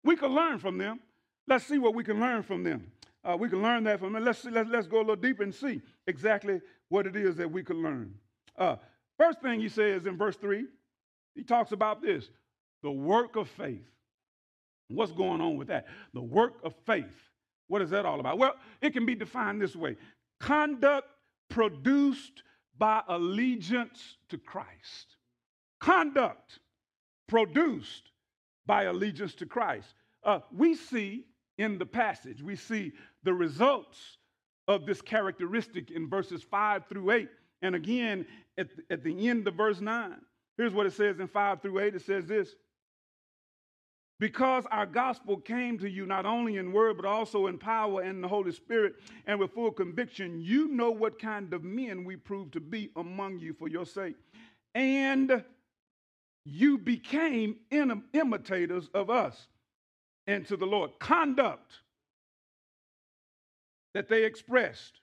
We 0.05 0.17
can 0.17 0.31
learn 0.35 0.59
from 0.59 0.79
them. 0.79 1.01
Let's 1.47 1.67
see 1.67 1.79
what 1.79 1.95
we 1.95 2.05
can 2.05 2.21
learn 2.21 2.43
from 2.43 2.63
them. 2.63 2.91
Uh, 3.23 3.37
we 3.39 3.49
can 3.49 3.63
learn 3.63 3.85
that 3.85 4.01
from 4.01 4.13
them. 4.13 4.25
Let's, 4.25 4.41
see, 4.41 4.51
let's, 4.51 4.69
let's 4.71 4.87
go 4.87 4.99
a 4.99 5.01
little 5.01 5.17
deeper 5.17 5.43
and 5.43 5.55
see 5.55 5.83
exactly 6.07 6.61
what 6.89 7.07
it 7.07 7.17
is 7.17 7.37
that 7.37 7.51
we 7.51 7.63
can 7.63 7.83
learn. 7.83 8.15
Uh, 8.57 8.77
first 9.19 9.41
thing 9.41 9.61
he 9.61 9.69
says 9.69 10.07
in 10.07 10.17
verse 10.17 10.37
3, 10.37 10.65
he 11.35 11.43
talks 11.43 11.73
about 11.73 12.03
this 12.03 12.31
the 12.83 12.91
work 12.91 13.37
of 13.37 13.49
faith. 13.49 13.85
What's 14.89 15.13
going 15.13 15.41
on 15.41 15.57
with 15.57 15.69
that? 15.69 15.87
The 16.15 16.23
work 16.23 16.55
of 16.65 16.75
faith. 16.87 17.05
What 17.69 17.83
is 17.83 17.91
that 17.91 18.07
all 18.07 18.19
about? 18.19 18.39
Well, 18.39 18.55
it 18.81 18.93
can 18.93 19.07
be 19.07 19.15
defined 19.15 19.61
this 19.61 19.77
way 19.77 19.97
conduct 20.41 21.09
produced 21.49 22.43
by 22.79 23.03
allegiance 23.09 24.17
to 24.31 24.39
Christ. 24.39 25.17
Conduct 25.81 26.59
produced 27.29 28.11
by 28.67 28.85
allegiance 28.85 29.35
to 29.35 29.47
Christ. 29.47 29.95
Uh, 30.25 30.41
we 30.53 30.75
see 30.75 31.27
in 31.59 31.79
the 31.79 31.87
passage, 31.87 32.43
we 32.43 32.57
see 32.57 32.93
the 33.23 33.35
results 33.35 34.19
of 34.67 34.87
this 34.87 35.03
characteristic 35.03 35.91
in 35.91 36.09
verses 36.09 36.43
5 36.43 36.87
through 36.89 37.11
8. 37.11 37.29
And 37.63 37.75
again, 37.75 38.27
at, 38.57 38.69
at 38.91 39.05
the 39.05 39.29
end 39.29 39.47
of 39.47 39.55
verse 39.55 39.81
9, 39.81 40.15
here's 40.57 40.73
what 40.73 40.87
it 40.87 40.93
says 40.93 41.21
in 41.21 41.29
5 41.29 41.61
through 41.61 41.81
8 41.81 41.95
it 41.95 42.03
says 42.03 42.27
this 42.27 42.55
because 44.21 44.67
our 44.71 44.85
gospel 44.85 45.39
came 45.39 45.79
to 45.79 45.89
you 45.89 46.05
not 46.05 46.27
only 46.27 46.59
in 46.59 46.73
word, 46.73 46.99
but 46.99 47.07
also 47.07 47.47
in 47.47 47.57
power 47.57 48.03
and 48.03 48.23
the 48.23 48.29
Holy 48.29 48.53
Spirit 48.53 48.97
and 49.27 49.41
with 49.41 49.53
full 49.53 49.73
conviction, 49.73 50.39
you 50.43 50.69
know 50.69 50.91
what 50.91 51.19
kind 51.19 51.53
of 51.55 51.65
men 51.65 52.05
we 52.05 52.17
proved 52.17 52.53
to 52.53 52.61
be 52.61 52.91
among 52.97 53.39
you 53.39 53.55
for 53.55 53.67
your 53.67 53.87
sake. 53.87 54.17
And 54.75 55.43
you 56.45 56.77
became 56.77 57.57
imitators 57.71 58.91
of 58.93 59.09
us 59.09 59.49
and 60.27 60.47
to 60.49 60.57
the 60.57 60.67
Lord. 60.67 60.91
Conduct 60.99 61.73
that 63.95 64.11
they 64.11 64.25
expressed, 64.25 65.01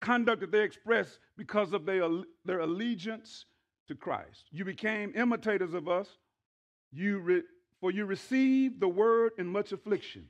conduct 0.00 0.40
that 0.40 0.52
they 0.52 0.62
expressed 0.62 1.18
because 1.36 1.72
of 1.72 1.84
their, 1.84 2.08
their 2.44 2.60
allegiance 2.60 3.44
to 3.88 3.96
Christ. 3.96 4.44
You 4.52 4.64
became 4.64 5.12
imitators 5.16 5.74
of 5.74 5.88
us. 5.88 6.08
You 6.92 7.18
re- 7.18 7.42
for 7.86 7.92
you 7.92 8.04
received 8.04 8.80
the 8.80 8.88
word 8.88 9.30
in 9.38 9.46
much 9.46 9.70
affliction 9.70 10.26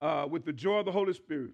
uh, 0.00 0.26
with 0.30 0.46
the 0.46 0.52
joy 0.52 0.78
of 0.78 0.86
the 0.86 0.92
Holy 0.92 1.12
Spirit, 1.12 1.50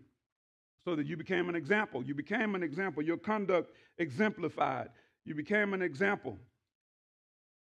so 0.84 0.94
that 0.94 1.04
you 1.04 1.16
became 1.16 1.48
an 1.48 1.56
example. 1.56 2.00
You 2.04 2.14
became 2.14 2.54
an 2.54 2.62
example. 2.62 3.02
Your 3.02 3.16
conduct 3.16 3.72
exemplified. 3.98 4.90
You 5.24 5.34
became 5.34 5.74
an 5.74 5.82
example 5.82 6.38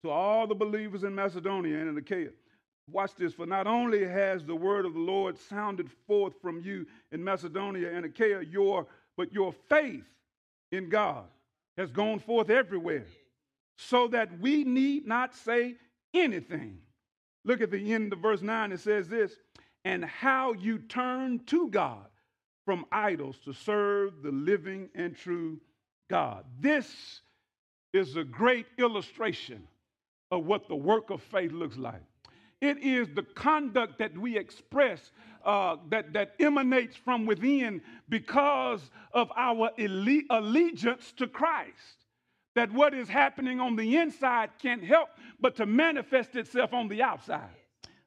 to 0.03 0.09
all 0.09 0.47
the 0.47 0.53
believers 0.53 1.05
in 1.05 1.15
Macedonia 1.15 1.79
and 1.79 1.87
in 1.87 1.97
Achaia. 1.97 2.31
Watch 2.91 3.15
this, 3.15 3.31
for 3.33 3.45
not 3.45 3.67
only 3.67 4.05
has 4.05 4.43
the 4.43 4.53
word 4.53 4.85
of 4.85 4.93
the 4.93 4.99
Lord 4.99 5.37
sounded 5.37 5.89
forth 6.07 6.33
from 6.41 6.59
you 6.59 6.85
in 7.13 7.23
Macedonia 7.23 7.89
and 7.95 8.03
Achaia, 8.03 8.43
your, 8.43 8.85
but 9.15 9.31
your 9.31 9.53
faith 9.69 10.03
in 10.73 10.89
God 10.89 11.23
has 11.77 11.89
gone 11.89 12.19
forth 12.19 12.49
everywhere, 12.49 13.05
so 13.77 14.09
that 14.09 14.41
we 14.41 14.65
need 14.65 15.07
not 15.07 15.33
say 15.33 15.75
anything. 16.13 16.79
Look 17.45 17.61
at 17.61 17.71
the 17.71 17.93
end 17.93 18.13
of 18.13 18.19
verse 18.19 18.41
9. 18.41 18.71
It 18.71 18.79
says 18.79 19.07
this 19.07 19.33
and 19.85 20.03
how 20.03 20.53
you 20.53 20.79
turn 20.79 21.39
to 21.45 21.69
God 21.69 22.05
from 22.65 22.85
idols 22.91 23.37
to 23.45 23.53
serve 23.53 24.21
the 24.21 24.31
living 24.31 24.89
and 24.93 25.15
true 25.15 25.59
God. 26.09 26.45
This 26.59 27.21
is 27.93 28.15
a 28.15 28.23
great 28.23 28.67
illustration 28.77 29.67
of 30.31 30.45
what 30.45 30.67
the 30.67 30.75
work 30.75 31.09
of 31.09 31.21
faith 31.21 31.51
looks 31.51 31.77
like. 31.77 32.03
It 32.61 32.77
is 32.83 33.07
the 33.15 33.23
conduct 33.23 33.99
that 33.99 34.17
we 34.17 34.37
express 34.37 35.11
uh, 35.45 35.77
that, 35.89 36.11
that 36.13 36.35
emanates 36.39 36.95
from 36.97 37.25
within 37.25 37.81
because 38.09 38.81
of 39.13 39.31
our 39.35 39.71
allegiance 39.79 41.13
to 41.13 41.27
Christ 41.27 41.98
that 42.59 42.73
what 42.73 42.93
is 42.93 43.07
happening 43.07 43.61
on 43.61 43.77
the 43.77 43.95
inside 43.95 44.49
can't 44.61 44.83
help 44.83 45.07
but 45.39 45.55
to 45.55 45.65
manifest 45.65 46.35
itself 46.35 46.73
on 46.73 46.89
the 46.89 47.01
outside. 47.01 47.55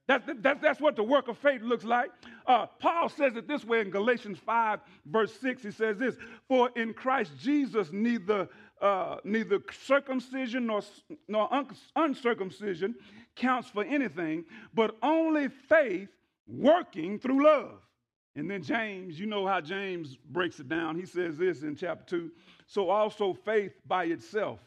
That, 0.09 0.43
that, 0.43 0.61
that's 0.61 0.79
what 0.79 0.95
the 0.95 1.03
work 1.03 1.29
of 1.29 1.39
faith 1.39 1.63
looks 1.63 1.85
like. 1.85 2.11
Uh, 2.47 2.67
Paul 2.79 3.09
says 3.09 3.35
it 3.37 3.49
this 3.49 3.65
way 3.65 3.81
in 3.81 3.89
Galatians 3.89 4.39
5, 4.45 4.81
verse 5.07 5.33
6. 5.41 5.63
He 5.63 5.71
says 5.71 5.97
this 5.97 6.17
For 6.49 6.69
in 6.77 6.93
Christ 6.93 7.33
Jesus, 7.41 7.93
neither, 7.93 8.47
uh, 8.83 9.17
neither 9.25 9.59
circumcision 9.87 10.67
nor, 10.67 10.83
nor 11.29 11.49
uncircumcision 11.97 12.95
counts 13.35 13.71
for 13.71 13.85
anything, 13.85 14.45
but 14.75 14.99
only 15.03 15.49
faith 15.49 16.11
working 16.47 17.19
through 17.19 17.43
love. 17.43 17.79
And 18.35 18.51
then 18.51 18.63
James, 18.63 19.19
you 19.19 19.27
know 19.27 19.47
how 19.47 19.61
James 19.61 20.17
breaks 20.31 20.59
it 20.59 20.69
down. 20.69 20.97
He 20.99 21.05
says 21.05 21.37
this 21.37 21.63
in 21.63 21.77
chapter 21.77 22.05
2 22.05 22.31
So 22.67 22.89
also 22.89 23.35
faith 23.35 23.73
by 23.87 24.05
itself, 24.05 24.61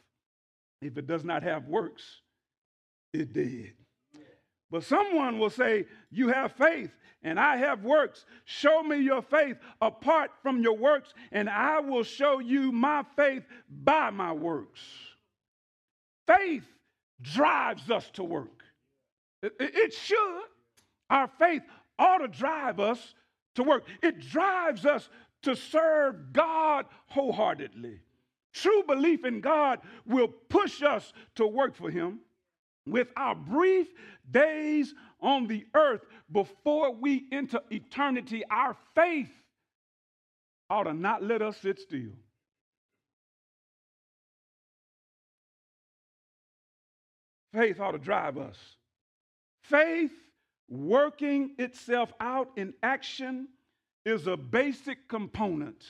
if 0.82 0.98
it 0.98 1.08
does 1.08 1.24
not 1.24 1.42
have 1.44 1.68
works, 1.68 2.04
it 3.14 3.34
dead. 3.34 3.74
But 4.70 4.84
someone 4.84 5.40
will 5.40 5.50
say, 5.50 5.86
You 6.12 6.30
have 6.30 6.52
faith, 6.54 6.92
and 7.24 7.40
I 7.40 7.58
have 7.58 7.84
works. 7.84 8.26
Show 8.46 8.84
me 8.84 8.98
your 8.98 9.22
faith 9.22 9.58
apart 9.82 10.32
from 10.44 10.62
your 10.62 10.78
works, 10.78 11.14
and 11.32 11.50
I 11.50 11.80
will 11.80 12.04
show 12.04 12.40
you 12.40 12.72
my 12.72 13.04
faith 13.16 13.44
by 13.70 14.10
my 14.12 14.32
works. 14.32 14.82
Faith 16.28 16.66
drives 17.22 17.90
us 17.90 18.10
to 18.14 18.24
work. 18.24 18.64
It, 19.42 19.94
should. 19.94 20.44
Our 21.10 21.30
faith 21.40 21.62
ought 22.00 22.18
to 22.18 22.28
drive 22.28 22.80
us 22.80 23.14
to 23.56 23.64
work. 23.64 23.84
It 24.02 24.20
drives 24.20 24.86
us 24.86 25.10
to 25.44 25.56
serve 25.56 26.34
God 26.34 26.86
wholeheartedly. 27.08 28.00
True 28.54 28.84
belief 28.88 29.26
in 29.26 29.42
God 29.42 29.80
will 30.06 30.28
push 30.28 30.82
us 30.82 31.12
to 31.36 31.46
work 31.46 31.76
for 31.76 31.90
Him 31.90 32.20
with 32.88 33.08
our 33.18 33.36
brief 33.36 33.88
days 34.30 34.94
on 35.22 35.48
the 35.48 35.66
earth 35.74 36.06
before 36.32 36.94
we 36.94 37.26
enter 37.32 37.60
eternity. 37.70 38.44
Our 38.50 38.78
faith 38.94 39.32
ought 40.70 40.84
to 40.84 40.94
not 40.94 41.24
let 41.24 41.42
us 41.42 41.58
sit 41.58 41.80
still. 41.80 42.14
Faith 47.54 47.80
ought 47.80 47.92
to 47.92 47.98
drive 47.98 48.38
us. 48.38 48.58
Faith 49.64 50.12
working 50.70 51.52
itself 51.58 52.12
out 52.20 52.50
in 52.56 52.74
action 52.84 53.48
is 54.06 54.28
a 54.28 54.38
basic 54.38 55.08
component 55.08 55.84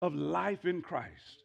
of 0.00 0.14
life 0.14 0.64
in 0.64 0.82
Christ. 0.82 1.44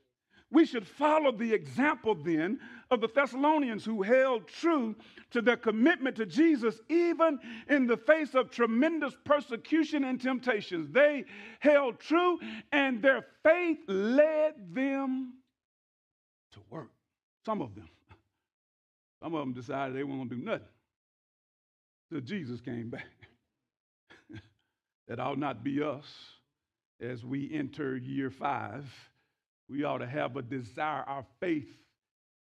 We 0.49 0.65
should 0.65 0.87
follow 0.87 1.33
the 1.33 1.53
example 1.53 2.15
then 2.15 2.59
of 2.89 3.01
the 3.01 3.09
Thessalonians 3.09 3.83
who 3.83 4.01
held 4.01 4.47
true 4.47 4.95
to 5.31 5.41
their 5.41 5.57
commitment 5.57 6.15
to 6.15 6.25
Jesus 6.25 6.79
even 6.87 7.37
in 7.69 7.85
the 7.85 7.97
face 7.97 8.33
of 8.33 8.49
tremendous 8.49 9.13
persecution 9.25 10.05
and 10.05 10.21
temptations. 10.21 10.89
They 10.89 11.25
held 11.59 11.99
true 11.99 12.39
and 12.71 13.01
their 13.01 13.25
faith 13.43 13.79
led 13.87 14.53
them 14.73 15.33
to 16.53 16.59
work. 16.69 16.91
Some 17.45 17.61
of 17.61 17.75
them. 17.75 17.89
Some 19.21 19.33
of 19.33 19.41
them 19.41 19.53
decided 19.53 19.97
they 19.97 20.03
weren't 20.03 20.29
going 20.29 20.29
to 20.29 20.35
do 20.37 20.43
nothing 20.43 20.67
till 22.11 22.21
Jesus 22.21 22.61
came 22.61 22.89
back. 22.89 23.07
that 25.07 25.19
ought 25.19 25.39
not 25.39 25.63
be 25.63 25.81
us 25.81 26.05
as 27.01 27.23
we 27.23 27.51
enter 27.53 27.97
year 27.97 28.29
five 28.29 28.85
we 29.69 29.83
ought 29.83 29.97
to 29.99 30.07
have 30.07 30.35
a 30.37 30.41
desire. 30.41 31.03
Our 31.07 31.25
faith 31.39 31.69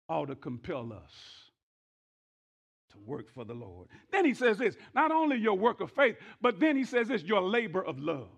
ought 0.10 0.26
to 0.26 0.36
compel 0.36 0.91
us 0.91 1.12
to 2.91 2.97
work 3.06 3.32
for 3.34 3.45
the 3.45 3.54
Lord. 3.54 3.88
Then 4.12 4.26
he 4.26 4.34
says 4.34 4.58
this 4.58 4.76
not 4.93 5.12
only 5.12 5.38
your 5.38 5.58
work 5.58 5.82
of 5.82 5.91
faith, 5.91 6.17
but 6.41 6.60
then 6.60 6.76
he 6.76 6.84
says 6.84 7.08
this 7.08 7.24
your 7.24 7.41
labor 7.41 7.84
of 7.84 8.00
love. 8.00 8.30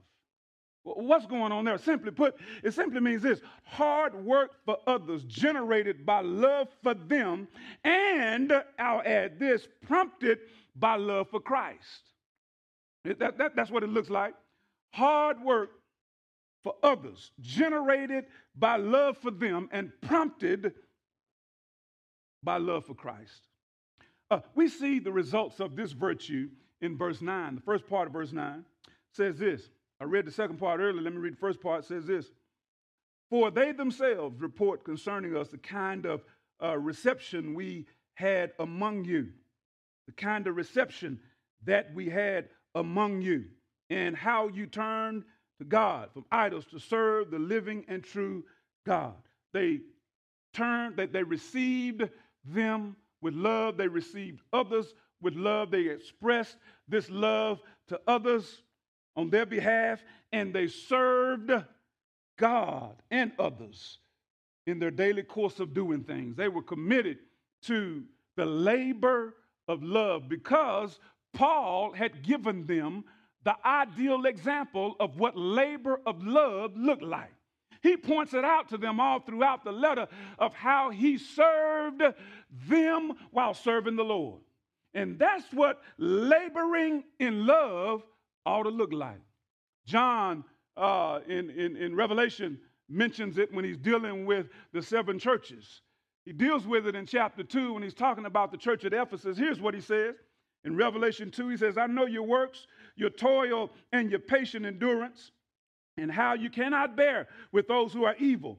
What's 0.85 1.25
going 1.25 1.53
on 1.53 1.63
there? 1.63 1.77
Simply 1.77 2.11
put, 2.11 2.35
it 2.61 2.73
simply 2.73 2.99
means 2.99 3.21
this 3.21 3.39
hard 3.63 4.13
work 4.13 4.51
for 4.65 4.77
others 4.85 5.23
generated 5.23 6.05
by 6.05 6.19
love 6.19 6.67
for 6.83 6.93
them, 6.93 7.47
and 7.85 8.51
I'll 8.77 9.01
add 9.05 9.39
this 9.39 9.65
prompted 9.87 10.39
by 10.75 10.95
love 10.95 11.29
for 11.29 11.39
Christ. 11.39 12.11
That, 13.05 13.37
that, 13.37 13.55
that's 13.55 13.71
what 13.71 13.83
it 13.83 13.89
looks 13.89 14.09
like. 14.09 14.33
Hard 14.91 15.41
work 15.41 15.71
for 16.63 16.75
others, 16.81 17.31
generated 17.41 18.25
by 18.55 18.77
love 18.77 19.17
for 19.17 19.31
them 19.31 19.67
and 19.71 19.91
prompted 20.01 20.73
by 22.41 22.57
love 22.57 22.85
for 22.85 22.93
Christ. 22.93 23.41
Uh, 24.31 24.39
we 24.55 24.67
see 24.67 24.99
the 24.99 25.11
results 25.11 25.59
of 25.59 25.75
this 25.75 25.91
virtue 25.91 26.49
in 26.81 26.97
verse 26.97 27.21
9. 27.21 27.55
The 27.55 27.61
first 27.61 27.87
part 27.87 28.07
of 28.07 28.13
verse 28.13 28.31
9 28.31 28.63
says 29.11 29.37
this. 29.37 29.69
I 29.99 30.05
read 30.05 30.25
the 30.25 30.31
second 30.31 30.57
part 30.57 30.79
earlier. 30.79 31.01
Let 31.01 31.13
me 31.13 31.19
read 31.19 31.33
the 31.33 31.37
first 31.37 31.61
part. 31.61 31.83
It 31.83 31.87
says 31.87 32.05
this 32.05 32.31
For 33.29 33.51
they 33.51 33.71
themselves 33.71 34.41
report 34.41 34.83
concerning 34.83 35.35
us 35.35 35.49
the 35.49 35.57
kind 35.57 36.05
of 36.05 36.23
uh, 36.61 36.77
reception 36.77 37.53
we 37.53 37.85
had 38.15 38.51
among 38.59 39.05
you, 39.05 39.29
the 40.05 40.13
kind 40.13 40.47
of 40.47 40.55
reception 40.55 41.19
that 41.65 41.93
we 41.93 42.09
had 42.09 42.49
among 42.75 43.21
you, 43.21 43.45
and 43.89 44.15
how 44.15 44.47
you 44.47 44.65
turned 44.65 45.23
to 45.59 45.65
God, 45.65 46.09
from 46.13 46.25
idols 46.31 46.65
to 46.71 46.79
serve 46.79 47.29
the 47.31 47.39
living 47.39 47.85
and 47.87 48.03
true 48.03 48.43
God. 48.85 49.15
They 49.53 49.81
turned, 50.53 50.97
that 50.97 51.13
they 51.13 51.23
received 51.23 52.09
them 52.43 52.95
with 53.21 53.33
love. 53.35 53.77
They 53.77 53.87
received 53.87 54.41
others 54.51 54.93
with 55.21 55.35
love. 55.35 55.71
They 55.71 55.87
expressed 55.87 56.57
this 56.87 57.09
love 57.09 57.61
to 57.87 58.01
others 58.07 58.63
on 59.15 59.29
their 59.29 59.45
behalf, 59.45 60.03
and 60.31 60.53
they 60.53 60.67
served 60.67 61.51
God 62.37 62.95
and 63.11 63.31
others 63.37 63.99
in 64.65 64.79
their 64.79 64.91
daily 64.91 65.23
course 65.23 65.59
of 65.59 65.73
doing 65.73 66.03
things. 66.03 66.35
They 66.35 66.47
were 66.47 66.63
committed 66.63 67.19
to 67.63 68.03
the 68.35 68.45
labor 68.45 69.35
of 69.67 69.83
love 69.83 70.27
because 70.29 70.99
Paul 71.33 71.93
had 71.93 72.23
given 72.23 72.65
them 72.65 73.03
the 73.43 73.55
ideal 73.65 74.25
example 74.25 74.95
of 74.99 75.17
what 75.17 75.37
labor 75.37 75.99
of 76.05 76.23
love 76.23 76.75
looked 76.75 77.03
like. 77.03 77.33
He 77.81 77.97
points 77.97 78.33
it 78.33 78.45
out 78.45 78.69
to 78.69 78.77
them 78.77 78.99
all 79.01 79.19
throughout 79.19 79.65
the 79.65 79.71
letter 79.71 80.07
of 80.39 80.53
how 80.53 80.89
he 80.89 81.17
served 81.17 82.01
them 82.69 83.13
while 83.31 83.53
serving 83.53 83.97
the 83.97 84.03
Lord. 84.03 84.41
And 84.93 85.19
that's 85.19 85.51
what 85.51 85.81
laboring 85.97 87.03
in 87.19 87.45
love 87.45 88.03
ought 88.45 88.63
to 88.63 88.69
look 88.69 88.93
like. 88.93 89.19
John 89.85 90.45
uh, 90.77 91.19
in, 91.27 91.49
in, 91.49 91.75
in 91.75 91.95
Revelation 91.95 92.57
mentions 92.87 93.37
it 93.37 93.53
when 93.53 93.65
he's 93.65 93.77
dealing 93.77 94.25
with 94.25 94.47
the 94.71 94.81
seven 94.81 95.19
churches. 95.19 95.81
He 96.25 96.31
deals 96.33 96.65
with 96.65 96.87
it 96.87 96.95
in 96.95 97.05
chapter 97.05 97.43
2 97.43 97.73
when 97.73 97.83
he's 97.83 97.93
talking 97.93 98.25
about 98.25 98.51
the 98.51 98.57
church 98.57 98.85
at 98.85 98.93
Ephesus. 98.93 99.37
Here's 99.37 99.59
what 99.59 99.73
he 99.73 99.81
says 99.81 100.15
in 100.63 100.75
Revelation 100.75 101.31
2 101.31 101.49
He 101.49 101.57
says, 101.57 101.77
I 101.77 101.87
know 101.87 102.05
your 102.05 102.23
works 102.23 102.67
your 102.95 103.09
toil 103.09 103.71
and 103.91 104.09
your 104.09 104.19
patient 104.19 104.65
endurance, 104.65 105.31
and 105.97 106.11
how 106.11 106.33
you 106.33 106.49
cannot 106.49 106.95
bear 106.95 107.27
with 107.51 107.67
those 107.67 107.93
who 107.93 108.03
are 108.03 108.15
evil, 108.17 108.57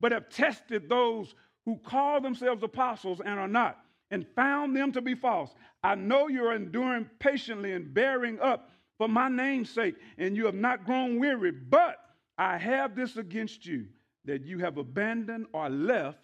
but 0.00 0.12
have 0.12 0.28
tested 0.28 0.88
those 0.88 1.34
who 1.64 1.78
call 1.78 2.20
themselves 2.20 2.62
apostles 2.62 3.20
and 3.24 3.38
are 3.38 3.48
not, 3.48 3.78
and 4.10 4.26
found 4.34 4.76
them 4.76 4.92
to 4.92 5.00
be 5.00 5.14
false. 5.14 5.54
I 5.82 5.94
know 5.94 6.28
you're 6.28 6.54
enduring 6.54 7.08
patiently 7.18 7.72
and 7.72 7.92
bearing 7.92 8.38
up 8.40 8.70
for 8.98 9.08
my 9.08 9.28
name's 9.28 9.70
sake, 9.70 9.96
and 10.16 10.36
you 10.36 10.46
have 10.46 10.54
not 10.54 10.84
grown 10.84 11.18
weary, 11.18 11.50
but 11.50 11.96
I 12.38 12.56
have 12.56 12.94
this 12.94 13.16
against 13.16 13.66
you, 13.66 13.86
that 14.24 14.44
you 14.44 14.58
have 14.58 14.78
abandoned 14.78 15.46
or 15.52 15.68
left 15.68 16.18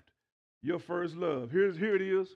your 0.62 0.79
first 0.79 1.16
love. 1.16 1.51
Here's, 1.51 1.77
here 1.77 1.96
it 1.96 2.03
is. 2.03 2.29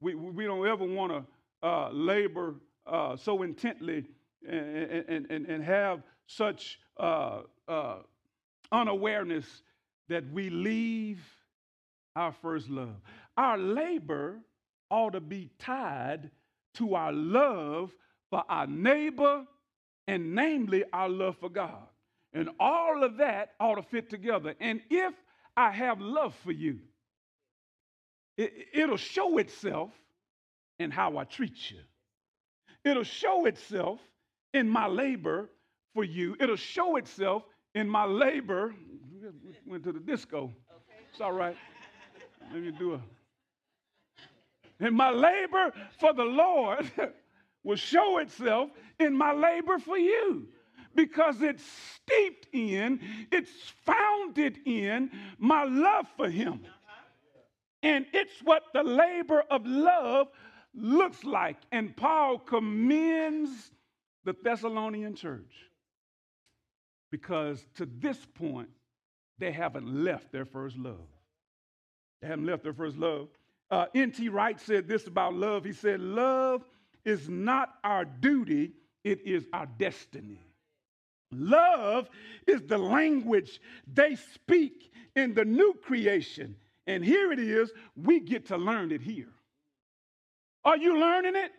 We, 0.00 0.14
we 0.14 0.44
don't 0.44 0.66
ever 0.66 0.84
want 0.84 1.12
to 1.12 1.66
uh, 1.66 1.90
labor 1.90 2.56
uh, 2.86 3.16
so 3.16 3.42
intently 3.42 4.04
and, 4.46 5.04
and, 5.08 5.26
and 5.30 5.46
and 5.46 5.64
have 5.64 6.02
such 6.26 6.78
uh, 6.98 7.40
uh, 7.66 7.96
unawareness 8.70 9.46
that 10.08 10.30
we 10.32 10.50
leave 10.50 11.20
our 12.16 12.32
first 12.32 12.68
love. 12.68 12.96
Our 13.36 13.58
labor 13.58 14.38
ought 14.90 15.14
to 15.14 15.20
be 15.20 15.50
tied 15.58 16.30
to 16.74 16.94
our 16.94 17.12
love 17.12 17.90
for 18.30 18.44
our 18.48 18.66
neighbor 18.66 19.44
and 20.06 20.34
namely 20.34 20.84
our 20.92 21.08
love 21.08 21.36
for 21.38 21.48
God. 21.48 21.88
And 22.32 22.50
all 22.60 23.02
of 23.02 23.16
that 23.18 23.52
ought 23.58 23.76
to 23.76 23.82
fit 23.82 24.10
together. 24.10 24.54
And 24.60 24.80
if 24.90 25.14
I 25.56 25.70
have 25.70 26.00
love 26.00 26.34
for 26.44 26.52
you, 26.52 26.80
it, 28.36 28.88
will 28.88 28.96
show 28.96 29.38
itself 29.38 29.90
in 30.78 30.90
how 30.90 31.18
I 31.18 31.24
treat 31.24 31.70
you. 31.70 31.78
It'll 32.84 33.04
show 33.04 33.46
itself 33.46 34.00
in 34.52 34.68
my 34.68 34.86
labor 34.86 35.50
for 35.94 36.04
you. 36.04 36.36
It'll 36.40 36.56
show 36.56 36.96
itself 36.96 37.44
in 37.74 37.88
my 37.88 38.04
labor. 38.04 38.74
Went 39.66 39.84
to 39.84 39.92
the 39.92 40.00
disco. 40.00 40.44
Okay. 40.44 41.04
It's 41.10 41.20
all 41.20 41.32
right. 41.32 41.56
Let 42.52 42.62
me 42.62 42.72
do 42.72 42.94
a. 42.94 43.00
And 44.80 44.94
my 44.94 45.10
labor 45.10 45.72
for 45.98 46.12
the 46.12 46.24
Lord 46.24 46.90
will 47.64 47.76
show 47.76 48.18
itself 48.18 48.70
in 48.98 49.16
my 49.16 49.32
labor 49.32 49.78
for 49.78 49.96
you 49.96 50.48
because 50.94 51.40
it's 51.42 51.64
steeped 51.96 52.48
in, 52.52 53.00
it's 53.32 53.50
founded 53.84 54.58
in 54.66 55.10
my 55.38 55.64
love 55.64 56.06
for 56.16 56.28
Him. 56.28 56.60
And 57.84 58.06
it's 58.14 58.32
what 58.42 58.62
the 58.72 58.82
labor 58.82 59.44
of 59.50 59.66
love 59.66 60.28
looks 60.74 61.22
like. 61.22 61.58
And 61.70 61.94
Paul 61.94 62.38
commends 62.38 63.50
the 64.24 64.34
Thessalonian 64.42 65.14
church 65.14 65.54
because 67.10 67.66
to 67.76 67.86
this 67.86 68.18
point, 68.34 68.70
they 69.38 69.52
haven't 69.52 69.86
left 70.02 70.32
their 70.32 70.46
first 70.46 70.78
love. 70.78 71.06
They 72.22 72.28
haven't 72.28 72.46
left 72.46 72.62
their 72.62 72.72
first 72.72 72.96
love. 72.96 73.28
Uh, 73.70 73.86
N.T. 73.94 74.30
Wright 74.30 74.58
said 74.58 74.88
this 74.88 75.06
about 75.06 75.34
love. 75.34 75.64
He 75.64 75.72
said, 75.72 76.00
Love 76.00 76.64
is 77.04 77.28
not 77.28 77.74
our 77.84 78.06
duty, 78.06 78.72
it 79.02 79.20
is 79.26 79.44
our 79.52 79.66
destiny. 79.78 80.40
Love 81.32 82.08
is 82.46 82.62
the 82.62 82.78
language 82.78 83.60
they 83.92 84.16
speak 84.16 84.90
in 85.16 85.34
the 85.34 85.44
new 85.44 85.74
creation. 85.82 86.56
And 86.86 87.04
here 87.04 87.32
it 87.32 87.38
is, 87.38 87.72
we 87.96 88.20
get 88.20 88.46
to 88.46 88.56
learn 88.56 88.92
it 88.92 89.00
here. 89.00 89.32
Are 90.64 90.76
you 90.76 90.98
learning 90.98 91.36
it? 91.36 91.52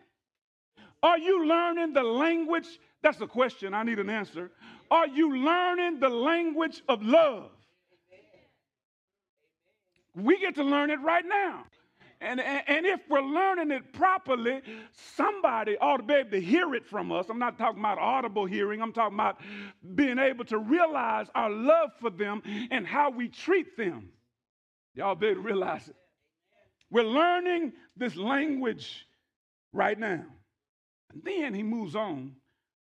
Are 1.02 1.18
you 1.18 1.46
learning 1.46 1.92
the 1.92 2.02
language? 2.02 2.66
That's 3.02 3.20
a 3.20 3.26
question. 3.26 3.74
I 3.74 3.82
need 3.82 3.98
an 3.98 4.10
answer. 4.10 4.50
Are 4.90 5.06
you 5.06 5.36
learning 5.36 6.00
the 6.00 6.08
language 6.08 6.82
of 6.88 7.02
love? 7.02 7.50
We 10.14 10.38
get 10.38 10.54
to 10.54 10.64
learn 10.64 10.90
it 10.90 11.00
right 11.00 11.24
now. 11.26 11.64
And, 12.20 12.40
and, 12.40 12.62
and, 12.66 12.86
if 12.86 13.00
we're 13.10 13.20
learning 13.20 13.70
it 13.70 13.92
properly, 13.92 14.62
somebody 15.16 15.76
ought 15.76 15.98
to 15.98 16.02
be 16.02 16.14
able 16.14 16.30
to 16.30 16.40
hear 16.40 16.74
it 16.74 16.86
from 16.86 17.12
us. 17.12 17.26
I'm 17.28 17.38
not 17.38 17.58
talking 17.58 17.78
about 17.78 17.98
audible 17.98 18.46
hearing, 18.46 18.80
I'm 18.80 18.94
talking 18.94 19.16
about 19.16 19.38
being 19.94 20.18
able 20.18 20.46
to 20.46 20.56
realize 20.56 21.26
our 21.34 21.50
love 21.50 21.90
for 22.00 22.08
them 22.08 22.42
and 22.70 22.86
how 22.86 23.10
we 23.10 23.28
treat 23.28 23.76
them. 23.76 24.08
Y'all 24.96 25.14
be 25.14 25.32
realize 25.34 25.88
it. 25.88 25.96
We're 26.90 27.04
learning 27.04 27.72
this 27.96 28.16
language 28.16 29.06
right 29.72 29.98
now. 29.98 30.24
And 31.12 31.22
then 31.22 31.54
he 31.54 31.62
moves 31.62 31.94
on 31.94 32.34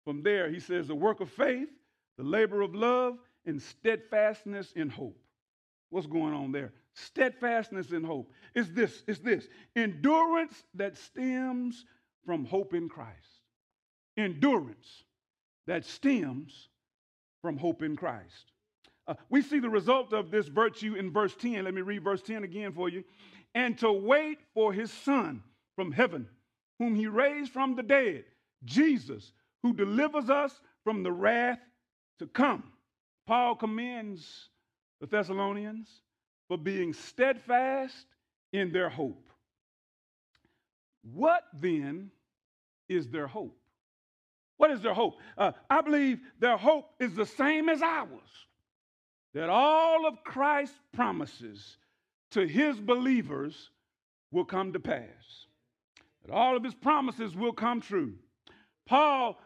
from 0.04 0.22
there. 0.22 0.48
He 0.50 0.60
says, 0.60 0.86
the 0.86 0.94
work 0.94 1.20
of 1.20 1.30
faith, 1.30 1.68
the 2.18 2.24
labor 2.24 2.60
of 2.62 2.74
love, 2.74 3.18
and 3.46 3.60
steadfastness 3.60 4.72
in 4.72 4.88
hope. 4.88 5.18
What's 5.90 6.06
going 6.06 6.34
on 6.34 6.52
there? 6.52 6.72
steadfastness 6.94 7.92
in 7.92 8.04
hope. 8.04 8.30
Is 8.54 8.72
this, 8.72 9.02
is 9.06 9.18
this 9.20 9.48
endurance 9.76 10.64
that 10.74 10.96
stems 10.96 11.84
from 12.24 12.44
hope 12.44 12.74
in 12.74 12.88
Christ. 12.88 13.40
Endurance 14.16 15.04
that 15.66 15.84
stems 15.84 16.68
from 17.40 17.56
hope 17.56 17.82
in 17.82 17.96
Christ. 17.96 18.51
Uh, 19.06 19.14
we 19.28 19.42
see 19.42 19.58
the 19.58 19.70
result 19.70 20.12
of 20.12 20.30
this 20.30 20.48
virtue 20.48 20.94
in 20.94 21.12
verse 21.12 21.34
10. 21.34 21.64
Let 21.64 21.74
me 21.74 21.80
read 21.82 22.04
verse 22.04 22.22
10 22.22 22.44
again 22.44 22.72
for 22.72 22.88
you. 22.88 23.04
And 23.54 23.76
to 23.78 23.92
wait 23.92 24.38
for 24.54 24.72
his 24.72 24.92
son 24.92 25.42
from 25.76 25.92
heaven, 25.92 26.28
whom 26.78 26.94
he 26.94 27.06
raised 27.06 27.52
from 27.52 27.74
the 27.74 27.82
dead, 27.82 28.24
Jesus, 28.64 29.32
who 29.62 29.72
delivers 29.72 30.30
us 30.30 30.60
from 30.84 31.02
the 31.02 31.12
wrath 31.12 31.58
to 32.18 32.26
come. 32.26 32.64
Paul 33.26 33.56
commends 33.56 34.48
the 35.00 35.06
Thessalonians 35.06 35.88
for 36.48 36.56
being 36.56 36.92
steadfast 36.92 38.06
in 38.52 38.72
their 38.72 38.88
hope. 38.88 39.28
What 41.02 41.42
then 41.60 42.10
is 42.88 43.08
their 43.08 43.26
hope? 43.26 43.58
What 44.58 44.70
is 44.70 44.80
their 44.80 44.94
hope? 44.94 45.18
Uh, 45.36 45.52
I 45.68 45.80
believe 45.80 46.20
their 46.38 46.56
hope 46.56 46.90
is 47.00 47.14
the 47.14 47.26
same 47.26 47.68
as 47.68 47.82
ours 47.82 48.46
that 49.34 49.48
all 49.48 50.06
of 50.06 50.22
Christ's 50.24 50.78
promises 50.92 51.78
to 52.32 52.46
his 52.46 52.80
believers 52.80 53.70
will 54.30 54.44
come 54.44 54.72
to 54.72 54.80
pass, 54.80 55.46
that 56.24 56.32
all 56.32 56.56
of 56.56 56.64
his 56.64 56.74
promises 56.74 57.34
will 57.34 57.52
come 57.52 57.80
true. 57.80 58.14
Paul 58.86 59.38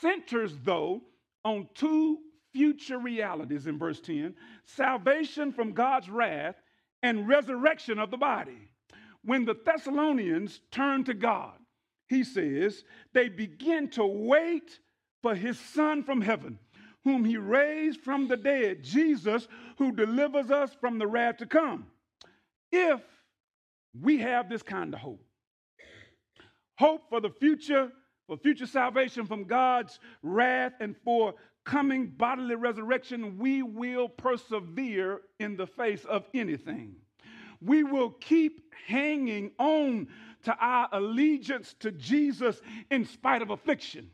centers, 0.00 0.54
though, 0.64 1.02
on 1.44 1.68
two 1.74 2.18
future 2.52 2.98
realities 2.98 3.66
in 3.66 3.78
verse 3.78 4.00
10 4.00 4.34
salvation 4.64 5.52
from 5.52 5.72
God's 5.72 6.08
wrath 6.08 6.56
and 7.02 7.28
resurrection 7.28 7.98
of 7.98 8.10
the 8.10 8.16
body. 8.16 8.70
When 9.22 9.44
the 9.44 9.56
Thessalonians 9.64 10.60
turn 10.70 11.04
to 11.04 11.14
God, 11.14 11.58
he 12.08 12.24
says, 12.24 12.84
they 13.12 13.28
begin 13.28 13.88
to 13.90 14.06
wait 14.06 14.78
for 15.22 15.34
his 15.34 15.58
son 15.58 16.02
from 16.04 16.20
heaven, 16.20 16.58
whom 17.06 17.24
he 17.24 17.36
raised 17.36 18.00
from 18.00 18.26
the 18.26 18.36
dead, 18.36 18.82
Jesus, 18.82 19.46
who 19.78 19.92
delivers 19.92 20.50
us 20.50 20.74
from 20.80 20.98
the 20.98 21.06
wrath 21.06 21.36
to 21.36 21.46
come. 21.46 21.86
If 22.72 23.00
we 24.02 24.18
have 24.18 24.48
this 24.48 24.64
kind 24.64 24.92
of 24.92 24.98
hope, 24.98 25.24
hope 26.76 27.08
for 27.08 27.20
the 27.20 27.30
future, 27.30 27.92
for 28.26 28.36
future 28.36 28.66
salvation 28.66 29.24
from 29.24 29.44
God's 29.44 30.00
wrath, 30.24 30.72
and 30.80 30.96
for 31.04 31.34
coming 31.64 32.08
bodily 32.08 32.56
resurrection, 32.56 33.38
we 33.38 33.62
will 33.62 34.08
persevere 34.08 35.20
in 35.38 35.56
the 35.56 35.68
face 35.68 36.04
of 36.06 36.24
anything. 36.34 36.96
We 37.60 37.84
will 37.84 38.10
keep 38.10 38.74
hanging 38.84 39.52
on 39.60 40.08
to 40.42 40.56
our 40.58 40.88
allegiance 40.90 41.76
to 41.78 41.92
Jesus 41.92 42.60
in 42.90 43.04
spite 43.04 43.42
of 43.42 43.50
affliction, 43.50 44.10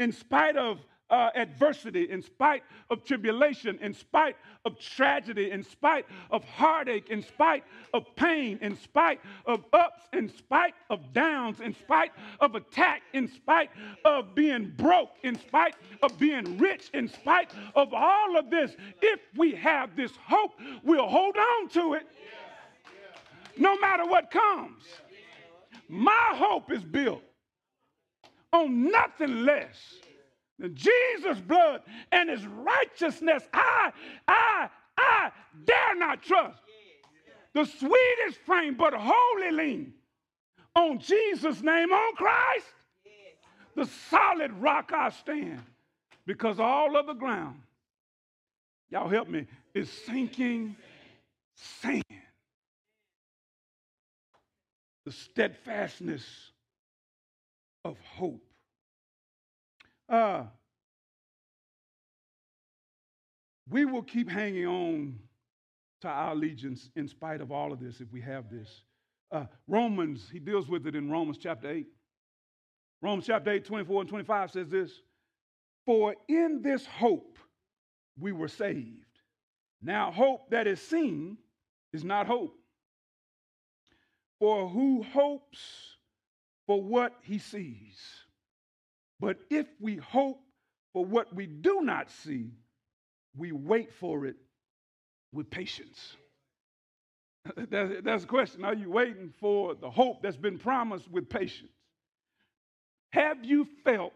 in 0.00 0.10
spite 0.10 0.56
of 0.56 0.80
uh, 1.12 1.28
adversity, 1.34 2.10
in 2.10 2.22
spite 2.22 2.62
of 2.90 3.04
tribulation, 3.04 3.78
in 3.82 3.92
spite 3.92 4.34
of 4.64 4.78
tragedy, 4.80 5.50
in 5.50 5.62
spite 5.62 6.06
of 6.30 6.42
heartache, 6.44 7.10
in 7.10 7.22
spite 7.22 7.64
of 7.92 8.04
pain, 8.16 8.58
in 8.62 8.76
spite 8.78 9.20
of 9.44 9.62
ups, 9.74 10.08
in 10.14 10.28
spite 10.30 10.74
of 10.88 11.12
downs, 11.12 11.60
in 11.60 11.74
spite 11.74 12.12
of 12.40 12.54
attack, 12.54 13.02
in 13.12 13.28
spite 13.28 13.70
of 14.06 14.34
being 14.34 14.72
broke, 14.78 15.10
in 15.22 15.38
spite 15.38 15.74
of 16.02 16.18
being 16.18 16.56
rich, 16.56 16.88
in 16.94 17.06
spite 17.06 17.50
of 17.76 17.92
all 17.92 18.38
of 18.38 18.48
this, 18.48 18.74
if 19.02 19.20
we 19.36 19.54
have 19.54 19.94
this 19.94 20.12
hope, 20.26 20.52
we'll 20.82 21.06
hold 21.06 21.36
on 21.36 21.68
to 21.68 21.92
it 21.92 22.06
no 23.58 23.78
matter 23.78 24.06
what 24.06 24.30
comes. 24.30 24.82
My 25.88 26.30
hope 26.32 26.72
is 26.72 26.82
built 26.82 27.22
on 28.50 28.90
nothing 28.90 29.44
less 29.44 29.76
Jesus' 30.68 31.40
blood 31.40 31.82
and 32.10 32.30
his 32.30 32.46
righteousness, 32.46 33.42
I, 33.52 33.92
I, 34.28 34.68
I 34.96 35.30
dare 35.64 35.96
not 35.96 36.22
trust. 36.22 36.60
The 37.54 37.64
sweetest 37.64 38.40
frame, 38.46 38.76
but 38.76 38.94
wholly 38.94 39.50
lean 39.50 39.94
on 40.74 40.98
Jesus' 40.98 41.62
name, 41.62 41.92
on 41.92 42.14
Christ. 42.16 42.66
The 43.74 43.86
solid 44.10 44.52
rock 44.54 44.92
I 44.94 45.10
stand 45.10 45.62
because 46.26 46.60
all 46.60 46.96
of 46.96 47.06
the 47.06 47.14
ground, 47.14 47.60
y'all 48.90 49.08
help 49.08 49.28
me, 49.28 49.46
is 49.74 49.90
sinking 49.90 50.76
sand. 51.56 52.04
The 55.04 55.12
steadfastness 55.12 56.24
of 57.84 57.96
hope 58.00 58.44
uh, 60.12 60.44
we 63.68 63.84
will 63.86 64.02
keep 64.02 64.30
hanging 64.30 64.66
on 64.66 65.18
to 66.02 66.08
our 66.08 66.32
allegiance 66.32 66.90
in 66.94 67.08
spite 67.08 67.40
of 67.40 67.50
all 67.50 67.72
of 67.72 67.80
this 67.80 68.00
if 68.00 68.12
we 68.12 68.20
have 68.20 68.50
this. 68.50 68.82
Uh, 69.30 69.46
Romans, 69.66 70.28
he 70.30 70.38
deals 70.38 70.68
with 70.68 70.86
it 70.86 70.94
in 70.94 71.10
Romans 71.10 71.38
chapter 71.38 71.70
8. 71.70 71.86
Romans 73.00 73.26
chapter 73.26 73.50
8, 73.50 73.64
24 73.64 74.00
and 74.02 74.08
25 74.10 74.50
says 74.50 74.68
this 74.68 74.92
For 75.86 76.14
in 76.28 76.60
this 76.62 76.84
hope 76.84 77.38
we 78.18 78.32
were 78.32 78.48
saved. 78.48 79.06
Now, 79.80 80.12
hope 80.12 80.50
that 80.50 80.66
is 80.66 80.80
seen 80.80 81.38
is 81.92 82.04
not 82.04 82.26
hope. 82.26 82.54
For 84.38 84.68
who 84.68 85.02
hopes 85.02 85.58
for 86.66 86.82
what 86.82 87.14
he 87.22 87.38
sees? 87.38 87.98
But 89.22 89.38
if 89.50 89.68
we 89.80 89.96
hope 89.96 90.40
for 90.92 91.04
what 91.04 91.32
we 91.32 91.46
do 91.46 91.80
not 91.80 92.10
see, 92.10 92.50
we 93.36 93.52
wait 93.52 93.92
for 93.92 94.26
it 94.26 94.34
with 95.32 95.48
patience. 95.48 96.16
That's, 97.70 98.02
that's 98.04 98.22
the 98.22 98.28
question. 98.28 98.64
Are 98.64 98.74
you 98.74 98.90
waiting 98.90 99.32
for 99.40 99.74
the 99.74 99.90
hope 99.90 100.22
that's 100.22 100.36
been 100.36 100.58
promised 100.58 101.10
with 101.10 101.28
patience? 101.28 101.72
Have 103.10 103.44
you 103.44 103.66
felt 103.84 104.12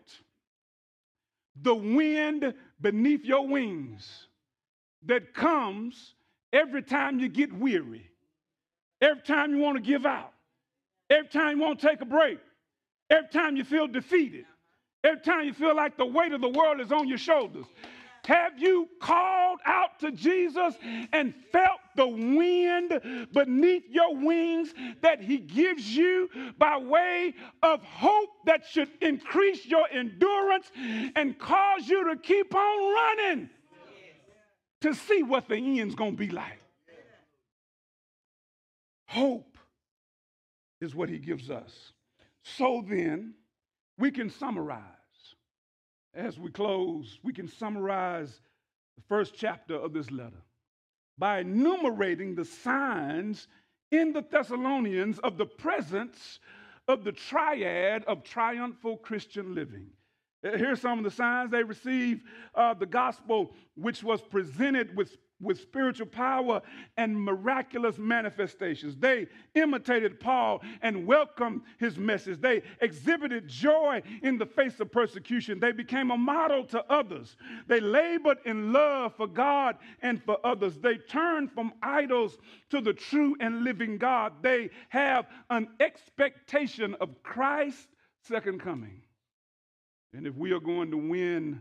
the 1.60 1.74
wind 1.74 2.54
beneath 2.80 3.24
your 3.24 3.48
wings 3.48 4.28
that 5.06 5.34
comes 5.34 6.14
every 6.52 6.82
time 6.82 7.18
you 7.18 7.28
get 7.28 7.52
weary, 7.52 8.10
every 9.00 9.22
time 9.22 9.52
you 9.52 9.58
want 9.58 9.76
to 9.76 9.82
give 9.82 10.06
out, 10.06 10.32
every 11.10 11.28
time 11.28 11.58
you 11.58 11.62
want 11.64 11.80
to 11.80 11.86
take 11.88 12.00
a 12.00 12.06
break, 12.06 12.38
every 13.10 13.28
time 13.30 13.56
you 13.56 13.64
feel 13.64 13.88
defeated? 13.88 14.44
Every 15.06 15.20
time 15.20 15.44
you 15.44 15.52
feel 15.52 15.76
like 15.76 15.96
the 15.96 16.04
weight 16.04 16.32
of 16.32 16.40
the 16.40 16.48
world 16.48 16.80
is 16.80 16.90
on 16.90 17.06
your 17.06 17.18
shoulders. 17.18 17.66
Have 18.24 18.58
you 18.58 18.88
called 19.00 19.60
out 19.64 20.00
to 20.00 20.10
Jesus 20.10 20.74
and 21.12 21.32
felt 21.52 21.78
the 21.94 22.08
wind 22.08 23.28
beneath 23.32 23.84
your 23.88 24.16
wings 24.16 24.74
that 25.02 25.20
He 25.20 25.38
gives 25.38 25.96
you 25.96 26.28
by 26.58 26.76
way 26.76 27.34
of 27.62 27.84
hope 27.84 28.30
that 28.46 28.66
should 28.66 28.90
increase 29.00 29.64
your 29.64 29.86
endurance 29.92 30.72
and 31.14 31.38
cause 31.38 31.86
you 31.86 32.02
to 32.10 32.16
keep 32.16 32.52
on 32.52 32.94
running 32.94 33.50
to 34.80 34.92
see 34.92 35.22
what 35.22 35.48
the 35.48 35.54
end's 35.54 35.94
going 35.94 36.16
to 36.16 36.18
be 36.18 36.30
like? 36.30 36.60
Hope 39.06 39.56
is 40.80 40.96
what 40.96 41.08
He 41.08 41.18
gives 41.18 41.48
us. 41.48 41.92
So 42.42 42.84
then, 42.88 43.34
we 43.98 44.10
can 44.10 44.30
summarize. 44.30 44.95
As 46.16 46.38
we 46.38 46.50
close, 46.50 47.18
we 47.22 47.34
can 47.34 47.46
summarize 47.46 48.40
the 48.96 49.02
first 49.06 49.34
chapter 49.36 49.74
of 49.74 49.92
this 49.92 50.10
letter 50.10 50.42
by 51.18 51.40
enumerating 51.40 52.34
the 52.34 52.44
signs 52.46 53.48
in 53.90 54.14
the 54.14 54.22
Thessalonians 54.22 55.18
of 55.18 55.36
the 55.36 55.44
presence 55.44 56.40
of 56.88 57.04
the 57.04 57.12
triad 57.12 58.02
of 58.04 58.22
triumphal 58.22 58.96
Christian 58.96 59.54
living. 59.54 59.88
Here's 60.42 60.80
some 60.80 60.98
of 60.98 61.04
the 61.04 61.10
signs 61.10 61.50
they 61.50 61.62
received 61.62 62.22
uh, 62.54 62.72
the 62.72 62.86
gospel, 62.86 63.54
which 63.74 64.02
was 64.02 64.22
presented 64.22 64.96
with 64.96 65.18
with 65.40 65.60
spiritual 65.60 66.06
power 66.06 66.62
and 66.96 67.20
miraculous 67.20 67.98
manifestations. 67.98 68.96
They 68.96 69.26
imitated 69.54 70.18
Paul 70.18 70.62
and 70.80 71.06
welcomed 71.06 71.62
his 71.78 71.98
message. 71.98 72.40
They 72.40 72.62
exhibited 72.80 73.46
joy 73.46 74.02
in 74.22 74.38
the 74.38 74.46
face 74.46 74.80
of 74.80 74.90
persecution. 74.90 75.60
They 75.60 75.72
became 75.72 76.10
a 76.10 76.16
model 76.16 76.64
to 76.66 76.84
others. 76.90 77.36
They 77.66 77.80
labored 77.80 78.38
in 78.46 78.72
love 78.72 79.14
for 79.16 79.26
God 79.26 79.76
and 80.00 80.22
for 80.22 80.38
others. 80.44 80.78
They 80.78 80.96
turned 80.96 81.52
from 81.52 81.74
idols 81.82 82.38
to 82.70 82.80
the 82.80 82.94
true 82.94 83.36
and 83.40 83.62
living 83.62 83.98
God. 83.98 84.32
They 84.42 84.70
have 84.88 85.26
an 85.50 85.68
expectation 85.80 86.94
of 87.00 87.22
Christ's 87.22 87.86
second 88.22 88.60
coming. 88.60 89.02
And 90.14 90.26
if 90.26 90.34
we 90.34 90.52
are 90.52 90.60
going 90.60 90.90
to 90.92 90.96
win 90.96 91.60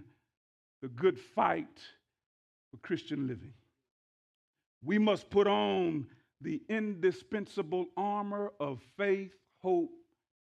the 0.82 0.88
good 0.88 1.20
fight 1.20 1.82
for 2.72 2.78
Christian 2.78 3.28
living, 3.28 3.54
we 4.86 5.00
must 5.00 5.30
put 5.30 5.48
on 5.48 6.06
the 6.42 6.62
indispensable 6.70 7.88
armor 7.98 8.54
of 8.60 8.80
faith, 8.98 9.34
hope, 9.62 9.92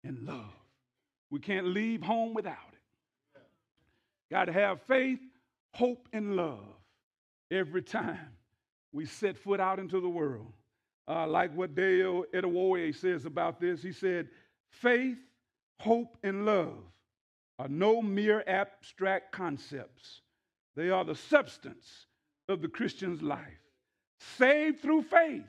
and 0.04 0.18
love. 0.26 0.54
We 1.30 1.38
can't 1.38 1.66
leave 1.66 2.02
home 2.02 2.34
without 2.34 2.56
it. 2.72 3.40
Got 4.30 4.46
to 4.46 4.52
have 4.52 4.82
faith, 4.82 5.20
hope, 5.74 6.08
and 6.12 6.34
love 6.34 6.64
every 7.50 7.82
time 7.82 8.32
we 8.92 9.04
set 9.04 9.38
foot 9.38 9.60
out 9.60 9.78
into 9.78 10.00
the 10.00 10.08
world. 10.08 10.52
Uh, 11.06 11.26
like 11.26 11.54
what 11.54 11.74
Dale 11.74 12.24
Edewoye 12.34 12.94
says 12.94 13.26
about 13.26 13.60
this, 13.60 13.82
he 13.82 13.92
said, 13.92 14.28
faith, 14.70 15.18
hope, 15.80 16.16
and 16.22 16.46
love 16.46 16.78
are 17.58 17.68
no 17.68 18.00
mere 18.00 18.42
abstract 18.46 19.32
concepts. 19.32 20.22
They 20.74 20.88
are 20.88 21.04
the 21.04 21.14
substance 21.14 22.06
of 22.48 22.62
the 22.62 22.68
Christian's 22.68 23.20
life 23.20 23.61
saved 24.38 24.80
through 24.80 25.02
faith, 25.02 25.44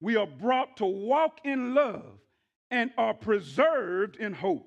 we 0.00 0.16
are 0.16 0.26
brought 0.26 0.76
to 0.78 0.86
walk 0.86 1.40
in 1.44 1.74
love 1.74 2.18
and 2.70 2.90
are 2.96 3.14
preserved 3.14 4.16
in 4.16 4.32
hope. 4.32 4.66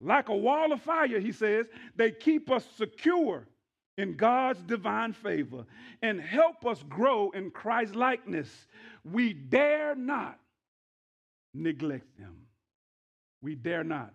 Like 0.00 0.28
a 0.28 0.36
wall 0.36 0.72
of 0.72 0.82
fire, 0.82 1.20
he 1.20 1.32
says, 1.32 1.66
they 1.94 2.10
keep 2.10 2.50
us 2.50 2.66
secure 2.76 3.46
in 3.96 4.14
God's 4.16 4.60
divine 4.62 5.12
favor 5.14 5.64
and 6.02 6.20
help 6.20 6.66
us 6.66 6.82
grow 6.88 7.30
in 7.30 7.50
Christ's 7.50 7.94
likeness. 7.94 8.48
We 9.04 9.32
dare 9.32 9.94
not 9.94 10.38
neglect 11.54 12.18
them. 12.18 12.36
We 13.40 13.54
dare 13.54 13.84
not 13.84 14.12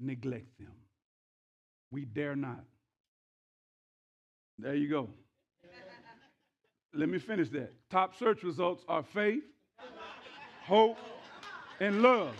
neglect 0.00 0.58
them. 0.58 0.72
We 1.92 2.04
dare 2.04 2.34
not. 2.34 2.64
There 4.58 4.74
you 4.74 4.88
go. 4.88 5.10
Let 6.94 7.08
me 7.08 7.18
finish 7.18 7.48
that. 7.50 7.72
Top 7.90 8.16
search 8.16 8.42
results 8.42 8.84
are 8.88 9.02
faith, 9.02 9.42
hope, 10.62 10.96
and 11.80 12.02
love. 12.02 12.34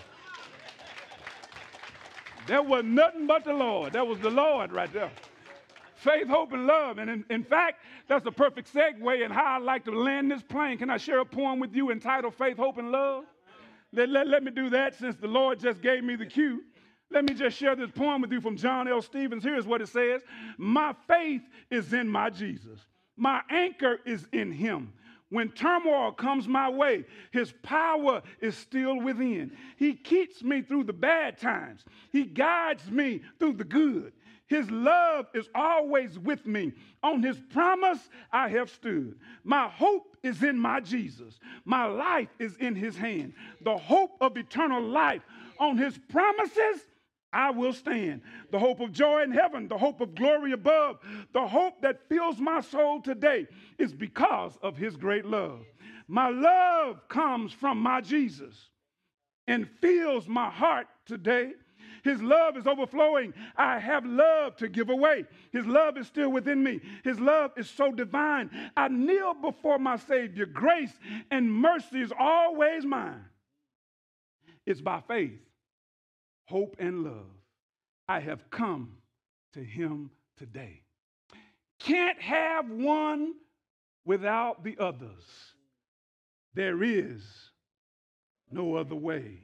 That 2.46 2.64
was 2.64 2.84
nothing 2.84 3.26
but 3.26 3.44
the 3.44 3.52
Lord. 3.52 3.94
That 3.94 4.06
was 4.06 4.20
the 4.20 4.30
Lord 4.30 4.72
right 4.72 4.92
there. 4.92 5.10
Faith, 5.96 6.28
hope, 6.28 6.52
and 6.52 6.66
love. 6.66 6.98
And 6.98 7.10
in, 7.10 7.24
in 7.30 7.42
fact, 7.42 7.80
that's 8.06 8.26
a 8.26 8.30
perfect 8.30 8.72
segue 8.72 9.24
in 9.24 9.30
how 9.30 9.44
I 9.44 9.58
like 9.58 9.84
to 9.86 9.90
land 9.90 10.30
this 10.30 10.42
plane. 10.42 10.76
Can 10.76 10.90
I 10.90 10.98
share 10.98 11.20
a 11.20 11.24
poem 11.24 11.58
with 11.58 11.74
you 11.74 11.90
entitled 11.90 12.34
Faith, 12.34 12.58
Hope, 12.58 12.76
and 12.76 12.92
Love? 12.92 13.24
Let, 13.92 14.10
let, 14.10 14.28
let 14.28 14.42
me 14.42 14.50
do 14.50 14.68
that 14.70 14.94
since 14.94 15.16
the 15.16 15.28
Lord 15.28 15.58
just 15.58 15.80
gave 15.80 16.04
me 16.04 16.16
the 16.16 16.26
cue. 16.26 16.62
Let 17.10 17.24
me 17.24 17.32
just 17.32 17.56
share 17.56 17.74
this 17.74 17.90
poem 17.90 18.20
with 18.20 18.32
you 18.32 18.40
from 18.40 18.56
John 18.56 18.88
L. 18.88 19.00
Stevens. 19.00 19.42
Here's 19.42 19.66
what 19.66 19.80
it 19.80 19.88
says 19.88 20.22
My 20.58 20.94
faith 21.06 21.42
is 21.70 21.92
in 21.92 22.08
my 22.08 22.28
Jesus. 22.28 22.80
My 23.16 23.42
anchor 23.50 24.00
is 24.04 24.26
in 24.32 24.52
him. 24.52 24.92
When 25.30 25.50
turmoil 25.50 26.12
comes 26.12 26.46
my 26.46 26.68
way, 26.68 27.04
his 27.32 27.52
power 27.62 28.22
is 28.40 28.56
still 28.56 29.00
within. 29.00 29.56
He 29.76 29.94
keeps 29.94 30.42
me 30.42 30.62
through 30.62 30.84
the 30.84 30.92
bad 30.92 31.38
times, 31.38 31.84
he 32.12 32.24
guides 32.24 32.90
me 32.90 33.22
through 33.38 33.54
the 33.54 33.64
good. 33.64 34.12
His 34.46 34.70
love 34.70 35.26
is 35.34 35.48
always 35.54 36.18
with 36.18 36.46
me. 36.46 36.72
On 37.02 37.22
his 37.22 37.40
promise, 37.50 38.10
I 38.30 38.48
have 38.50 38.70
stood. 38.70 39.18
My 39.42 39.68
hope 39.68 40.16
is 40.22 40.42
in 40.42 40.58
my 40.58 40.80
Jesus. 40.80 41.40
My 41.64 41.86
life 41.86 42.28
is 42.38 42.56
in 42.58 42.74
his 42.74 42.94
hand. 42.96 43.32
The 43.62 43.76
hope 43.76 44.16
of 44.20 44.36
eternal 44.36 44.82
life. 44.82 45.22
On 45.58 45.78
his 45.78 45.98
promises, 46.08 46.82
I 47.34 47.50
will 47.50 47.72
stand. 47.72 48.22
The 48.52 48.58
hope 48.58 48.80
of 48.80 48.92
joy 48.92 49.22
in 49.24 49.32
heaven, 49.32 49.66
the 49.66 49.76
hope 49.76 50.00
of 50.00 50.14
glory 50.14 50.52
above, 50.52 50.98
the 51.32 51.46
hope 51.46 51.82
that 51.82 52.08
fills 52.08 52.38
my 52.38 52.60
soul 52.60 53.02
today 53.02 53.48
is 53.76 53.92
because 53.92 54.56
of 54.62 54.76
his 54.76 54.96
great 54.96 55.26
love. 55.26 55.66
My 56.06 56.28
love 56.28 57.08
comes 57.08 57.52
from 57.52 57.78
my 57.78 58.00
Jesus 58.00 58.68
and 59.48 59.68
fills 59.80 60.28
my 60.28 60.48
heart 60.48 60.86
today. 61.06 61.52
His 62.04 62.22
love 62.22 62.56
is 62.56 62.66
overflowing. 62.66 63.34
I 63.56 63.78
have 63.78 64.04
love 64.06 64.56
to 64.56 64.68
give 64.68 64.90
away. 64.90 65.24
His 65.52 65.66
love 65.66 65.96
is 65.98 66.06
still 66.06 66.30
within 66.30 66.62
me. 66.62 66.80
His 67.02 67.18
love 67.18 67.50
is 67.56 67.68
so 67.68 67.90
divine. 67.90 68.50
I 68.76 68.88
kneel 68.88 69.34
before 69.34 69.78
my 69.78 69.96
Savior. 69.96 70.46
Grace 70.46 70.92
and 71.30 71.52
mercy 71.52 72.00
is 72.00 72.12
always 72.16 72.84
mine. 72.84 73.24
It's 74.66 74.82
by 74.82 75.00
faith 75.08 75.43
hope, 76.46 76.76
and 76.78 77.04
love, 77.04 77.30
I 78.08 78.20
have 78.20 78.50
come 78.50 78.96
to 79.54 79.60
him 79.64 80.10
today. 80.36 80.82
Can't 81.80 82.20
have 82.20 82.68
one 82.70 83.34
without 84.04 84.64
the 84.64 84.76
others. 84.78 85.24
There 86.54 86.82
is 86.82 87.22
no 88.50 88.76
other 88.76 88.94
way. 88.94 89.38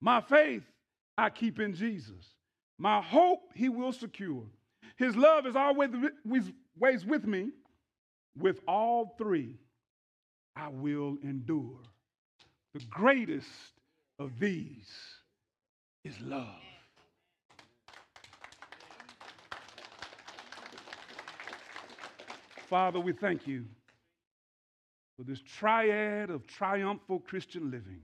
My 0.00 0.20
faith 0.20 0.62
I 1.16 1.30
keep 1.30 1.58
in 1.58 1.74
Jesus. 1.74 2.34
My 2.78 3.00
hope 3.00 3.50
he 3.54 3.68
will 3.68 3.92
secure. 3.92 4.44
His 4.96 5.16
love 5.16 5.46
is 5.46 5.56
always 5.56 5.90
ways 6.78 7.04
with 7.04 7.24
me. 7.24 7.50
With 8.36 8.60
all 8.68 9.16
three, 9.18 9.56
I 10.54 10.68
will 10.68 11.16
endure. 11.24 11.80
The 12.74 12.84
greatest 12.88 13.48
of 14.18 14.38
these 14.38 14.88
is 16.04 16.14
love. 16.20 16.46
Father, 22.68 23.00
we 23.00 23.12
thank 23.12 23.46
you 23.46 23.64
for 25.16 25.22
this 25.24 25.40
triad 25.40 26.30
of 26.30 26.46
triumphal 26.46 27.20
Christian 27.20 27.70
living. 27.70 28.02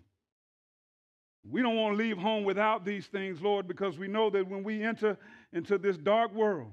We 1.49 1.61
don't 1.61 1.77
want 1.77 1.97
to 1.97 2.03
leave 2.03 2.17
home 2.17 2.45
without 2.45 2.85
these 2.85 3.07
things, 3.07 3.43
Lord, 3.43 3.69
because 3.69 3.99
we 3.99 4.09
know 4.09 4.31
that 4.31 4.49
when 4.49 4.65
we 4.65 4.83
enter 4.83 5.19
into 5.53 5.77
this 5.77 5.99
dark 5.99 6.33
world, 6.35 6.73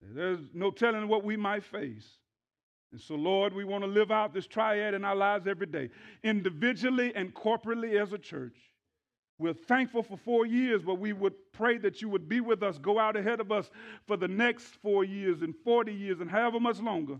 there's 0.00 0.40
no 0.52 0.72
telling 0.72 1.06
what 1.06 1.22
we 1.24 1.36
might 1.36 1.62
face. 1.62 2.18
And 2.92 3.00
so, 3.00 3.14
Lord, 3.14 3.54
we 3.54 3.64
want 3.64 3.82
to 3.84 3.88
live 3.88 4.10
out 4.10 4.34
this 4.34 4.46
triad 4.46 4.92
in 4.92 5.04
our 5.04 5.16
lives 5.16 5.46
every 5.46 5.66
day, 5.66 5.88
individually 6.22 7.12
and 7.14 7.34
corporately 7.34 8.00
as 8.00 8.12
a 8.12 8.18
church. 8.18 8.56
We're 9.38 9.54
thankful 9.54 10.02
for 10.02 10.18
four 10.18 10.46
years, 10.46 10.82
but 10.82 10.98
we 10.98 11.14
would 11.14 11.32
pray 11.52 11.78
that 11.78 12.02
you 12.02 12.08
would 12.10 12.28
be 12.28 12.40
with 12.40 12.62
us, 12.62 12.78
go 12.78 12.98
out 12.98 13.16
ahead 13.16 13.40
of 13.40 13.50
us 13.50 13.70
for 14.06 14.16
the 14.16 14.28
next 14.28 14.76
four 14.82 15.04
years 15.04 15.40
and 15.40 15.54
40 15.64 15.92
years 15.92 16.20
and 16.20 16.30
however 16.30 16.60
much 16.60 16.80
longer, 16.80 17.18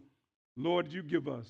Lord, 0.57 0.93
you 0.93 1.03
give 1.03 1.27
us. 1.27 1.47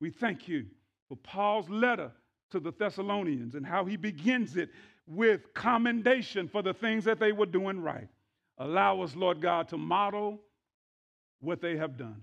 We 0.00 0.10
thank 0.10 0.46
you 0.48 0.66
for 1.08 1.16
Paul's 1.16 1.68
letter 1.68 2.12
to 2.52 2.60
the 2.60 2.72
Thessalonians 2.72 3.56
and 3.56 3.66
how 3.66 3.84
he 3.84 3.96
begins 3.96 4.56
it 4.56 4.70
with 5.06 5.52
commendation 5.52 6.48
for 6.48 6.62
the 6.62 6.72
things 6.72 7.04
that 7.04 7.18
they 7.18 7.32
were 7.32 7.46
doing 7.46 7.82
right. 7.82 8.08
Allow 8.58 9.02
us, 9.02 9.16
Lord 9.16 9.42
God, 9.42 9.68
to 9.70 9.76
model 9.76 10.40
what 11.40 11.60
they 11.60 11.76
have 11.76 11.98
done. 11.98 12.22